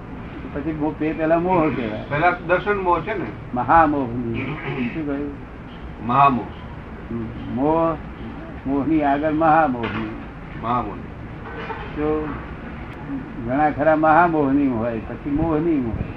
પછી 0.53 0.71
મોહ 0.71 0.93
તે 0.99 1.13
પેલા 1.13 1.39
મોહ 1.39 1.69
કહેવાય. 1.69 2.03
પેલા 2.10 2.31
દર્શન 2.47 2.77
મોહ 2.77 3.01
છે 3.01 3.17
ને? 3.17 3.25
મહામોહ. 3.53 4.05
શું 4.05 5.07
કહ્યું? 5.07 5.34
મહામોહ. 6.07 6.45
મોહ 7.53 7.95
મોહની 8.67 9.03
આગળ 9.03 9.31
મહામોહની. 9.31 10.15
મહામોહ 10.62 10.95
તો 11.95 12.29
ઘણા 13.47 13.71
ખરા 13.71 13.95
મહામોહની 13.95 14.67
હોય 14.67 15.00
પછી 15.00 15.32
મોહની 15.32 15.76
હોય. 15.76 16.12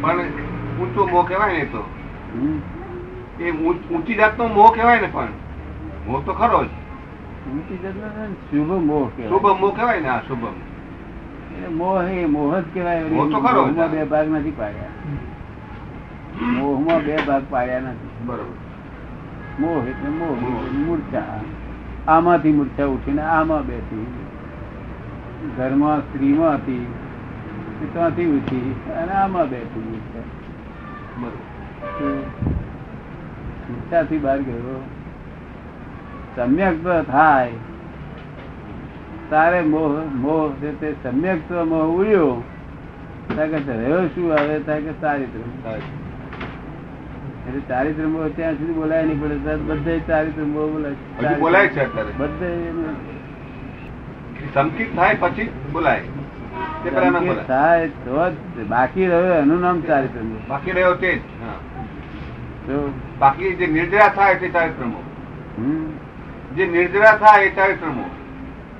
પણ 0.00 0.18
ઊંચો 0.80 1.06
મોહ 1.06 1.28
કહેવાય 1.28 1.52
ને 1.52 1.64
તો. 1.64 1.90
એ 3.40 3.50
ઊંચ- 3.50 4.14
જાતનો 4.14 4.46
મોહ 4.46 4.74
કહેવાય 4.74 5.00
ને 5.00 5.08
પણ. 5.12 5.28
મોહ 6.06 6.22
તો 6.24 6.32
ખરો 6.32 6.64
જ. 6.64 6.68
ઊંચી 7.48 7.78
જાતનો 7.78 8.32
શુભ 8.32 8.84
મોહ 8.84 9.08
કહેવાય. 9.16 9.28
શુભમ 9.28 9.60
મોહ 9.60 9.76
કહેવાય 9.76 10.00
ને 10.00 10.08
આ 10.08 10.20
શુભમ 10.20 10.52
મોહ 11.76 12.02
એ 12.02 12.26
મોહ 12.26 12.60
જ 12.60 12.64
કહેવાય. 12.74 13.04
મોહ 13.04 13.30
તો 13.30 13.40
ખરો 13.40 13.88
બે 13.88 14.04
ભાગ 14.04 14.28
નથી 14.28 14.50
પાડ્યા. 14.50 14.84
મોહમાં 16.42 17.04
બે 17.04 17.18
ભાગ 17.26 17.42
પાડ્યા 17.50 17.80
નથી. 17.80 18.08
બરોબર. 18.26 18.54
મોહ 19.60 19.84
એટલે 19.84 20.08
મોહ 20.08 20.28
મોહ. 20.28 20.86
મૂર્છા. 20.86 21.40
આમાંથી 22.08 22.52
મૂર્છા 22.52 22.84
ઉઠીને 22.84 23.22
આમાં 23.22 23.66
બેઠી. 23.66 24.06
ઘરમાં 25.56 26.00
સ્ત્રીમાં 26.00 26.54
હતી 26.54 26.86
ત્યાંથી 27.92 28.26
ઉઠી 28.26 28.74
અને 29.02 29.12
આમાં 29.12 29.48
બેઠી 29.48 29.80
મૂર્છા. 29.80 30.26
મૂર્છાથી 33.70 34.18
બહાર 34.18 34.38
ગયો. 34.38 34.84
સમ્યક 36.36 36.86
થાય. 37.10 37.52
તારે 39.30 39.62
મોહ 39.62 40.04
મોહ 40.14 40.52
છે 40.52 40.80
તે 40.80 40.94
સમ્યક 41.02 41.50
મોહ 41.50 42.00
ઉડ્યો 42.00 42.42
ત્યાં 43.34 43.48
કે 43.48 43.58
રહ્યો 43.72 44.06
શું 44.06 44.32
આવે 44.32 44.58
ત્યાં 44.58 44.80
કે 44.80 44.92
ચારિત્ર 45.00 45.38
એટલે 47.46 47.60
ત્યાં 48.36 48.54
સુધી 48.58 48.76
બોલાય 48.80 49.04
નહીં 49.06 49.20
પડે 49.22 49.54
બધે 49.68 49.94
ચારિત્ર 50.08 50.44
બોલાય 50.54 51.38
બોલાય 51.38 51.68
છે 51.68 51.84
બધે 52.20 52.50
સંકિત 54.54 54.90
થાય 54.96 55.14
પછી 55.20 55.48
બોલાય. 55.72 56.04
તે 56.82 56.88
પેલા 56.90 57.10
ના 57.10 57.18
સંકેત 57.18 57.28
બોલાય. 57.28 57.46
થાય 57.46 57.86
તો 58.04 58.12
બાકી 58.72 59.06
રહ્યો 59.06 59.34
એનું 59.42 59.60
નામ 59.60 59.76
ચારિત્ર 59.90 60.20
બાકી 60.48 60.72
રહ્યો 60.72 60.94
તે 61.04 61.10
જ 62.66 62.70
બાકી 63.20 63.52
જે 63.60 63.66
નિર્જરા 63.76 64.10
થાય 64.18 64.34
તે 64.42 64.46
ચારિત્ર 64.48 64.82
જે 66.56 66.64
નિર્જરા 66.74 67.14
થાય 67.22 67.44
એ 67.44 67.54
ચારિત્ર 67.60 67.86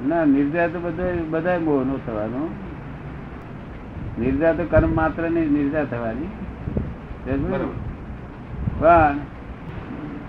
ના 0.09 0.25
નિર્જરા 0.35 0.69
તો 0.75 0.79
બધા 0.81 1.15
બધા 1.31 1.59
મોહ 1.67 1.81
નો 1.89 1.95
થવાનો. 2.07 2.43
નિર્જા 4.21 4.53
તો 4.59 4.65
કર્મ 4.71 4.93
માત્રની 4.95 5.49
નિર્જા 5.57 5.85
થવાની. 5.85 6.31
બરોબર. 7.27 7.71
પણ 8.83 9.19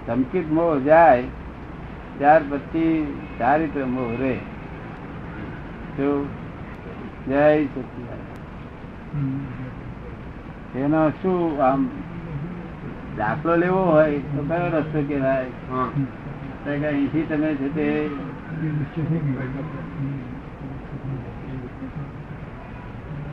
ધમકીત 0.07 0.47
મોહ 0.51 0.71
જાય 0.85 1.23
ત્યાર 2.17 2.41
પછી 2.49 2.91
ચારિત્ર 3.39 3.85
મોહ 3.87 4.09
રે 4.19 4.33
તો 5.97 6.09
જય 7.27 7.45
સચિદાન 7.65 8.21
એનો 10.75 11.01
શું 11.21 11.61
આમ 11.61 11.87
દાખલો 13.17 13.55
લેવો 13.55 13.81
હોય 13.85 14.21
તો 14.29 14.41
કયો 14.43 14.69
રસ્તો 14.75 14.99
કહેવાય? 15.07 15.49
હા. 15.69 15.89
અહીંથી 16.65 17.25
તમે 17.25 17.49
છે 17.55 17.67
તે 17.69 17.87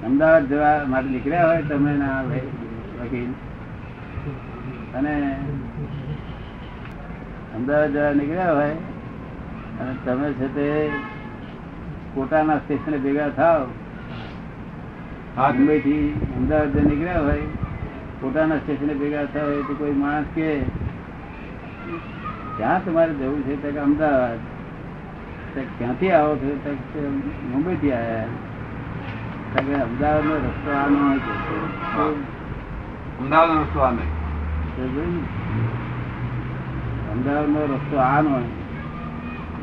અમદાવાદ 0.02 0.44
જવા 0.48 0.74
માટે 0.86 1.08
નીકળ્યા 1.10 1.46
હોય 1.46 1.62
તમે 1.62 1.92
ના 1.98 2.18
ભાઈ 2.22 2.50
વકીલ? 2.98 3.30
અને 4.96 5.14
અમદાવાદ 7.56 7.92
જવા 7.92 8.12
નીકળ્યા 8.12 8.54
હોય 8.54 8.76
અને 9.80 9.92
તમે 10.04 10.28
છે 10.32 10.48
તે 10.54 10.66
કોટાના 12.14 12.58
સ્ટેશને 12.58 12.98
ભેગા 12.98 13.28
થાવ 13.30 13.62
મુંબઈથી 15.36 16.14
અમદાવાદ 16.36 16.74
નીકળ્યા 16.82 17.22
હોય 17.22 17.46
કોટાના 18.20 18.58
સ્ટેશને 18.58 18.94
ભેગા 18.94 19.26
થાવ 19.26 19.46
હોય 19.46 19.62
તો 19.62 19.74
કોઈ 19.74 19.92
માણસ 19.92 20.28
કે 20.34 20.48
ક્યાં 22.56 22.82
તમારે 22.84 23.12
જવું 23.14 23.42
છે? 23.42 23.56
ત્યાં 23.56 23.82
અમદાવાદ. 23.82 24.40
તો 25.54 25.60
ક્યાંથી 25.78 26.12
આવો 26.12 26.32
છો? 26.36 26.54
ત્યાં 26.64 26.78
મુંબઈથી 26.92 27.50
મુંબઈ 27.52 27.76
થી 27.76 27.92
આવ્યા 27.92 28.28
કારણ 29.52 29.68
કે 29.68 29.82
અમદાવાદનો 29.82 30.34
રસ્તો 30.44 30.70
આ 30.72 30.88
ન 30.88 30.96
હોય 30.96 32.14
અમદાવાદનો 33.20 33.62
રસ્તો 33.62 33.80
આ 33.82 33.90
નહીં? 33.90 34.19
અમદાવાદનો 37.12 37.60
રસ્તો 37.74 37.96
આ 37.98 38.20
નો 38.22 38.38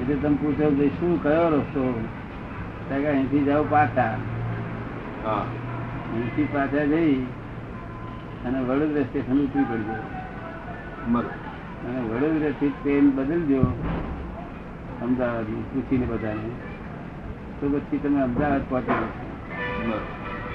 એટલે 0.01 0.15
તમે 0.15 0.35
પૂછો 0.35 0.65
કે 0.69 0.87
શું 0.99 1.13
કયો 1.23 1.47
રસ્તો? 1.49 1.83
અહીંથી 2.91 3.43
જાઓ 3.43 3.63
પાછા. 3.63 4.15
અહીંથી 5.25 6.47
પાછા 6.53 6.85
જઈ 6.85 7.15
અને 8.45 8.59
વડોદરા 8.59 9.03
સ્ટેશન 9.03 9.37
ઉતરી 9.39 9.63
પડજો. 9.63 9.95
અને 11.87 11.99
વડોદરાથી 12.09 12.69
ટ્રેન 12.69 13.05
બદલજો 13.11 13.63
અમદાવાદની 15.03 15.63
પૂછીને 15.73 16.05
બધાને. 16.05 16.49
તો 17.59 17.65
પછી 17.69 17.97
તમે 17.97 18.19
અમદાવાદ 18.21 18.63
પહોંચી 18.69 19.03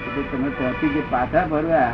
એટલે 0.07 0.23
તમે 0.31 0.49
ત્યાંથી 0.49 0.89
જે 0.89 1.01
પાછા 1.09 1.45
ભરવા 1.47 1.91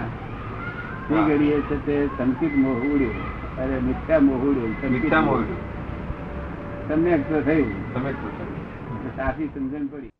તે. 1.09 1.25
ઘડીએ 1.27 1.57
છે 1.61 1.77
તે 1.85 1.95
સંકિત 2.17 2.53
મોહ 2.55 2.77
ઉડ્યો 2.85 3.13
અરે 3.57 3.81
મિથ્યા 3.81 4.21
મોહ 4.21 4.41
ઉડ્યો 4.41 4.69
સંકિત 4.71 4.91
મિથ્યા 4.91 5.21
મોહ 5.21 5.39
મોહ 5.39 5.57
સમ્યક 6.89 7.21
તો 7.29 7.41
થયું. 7.41 7.71
તમે 7.93 8.11
સાચી 9.17 9.49
સમજણ 9.53 9.87
પડી. 9.87 10.11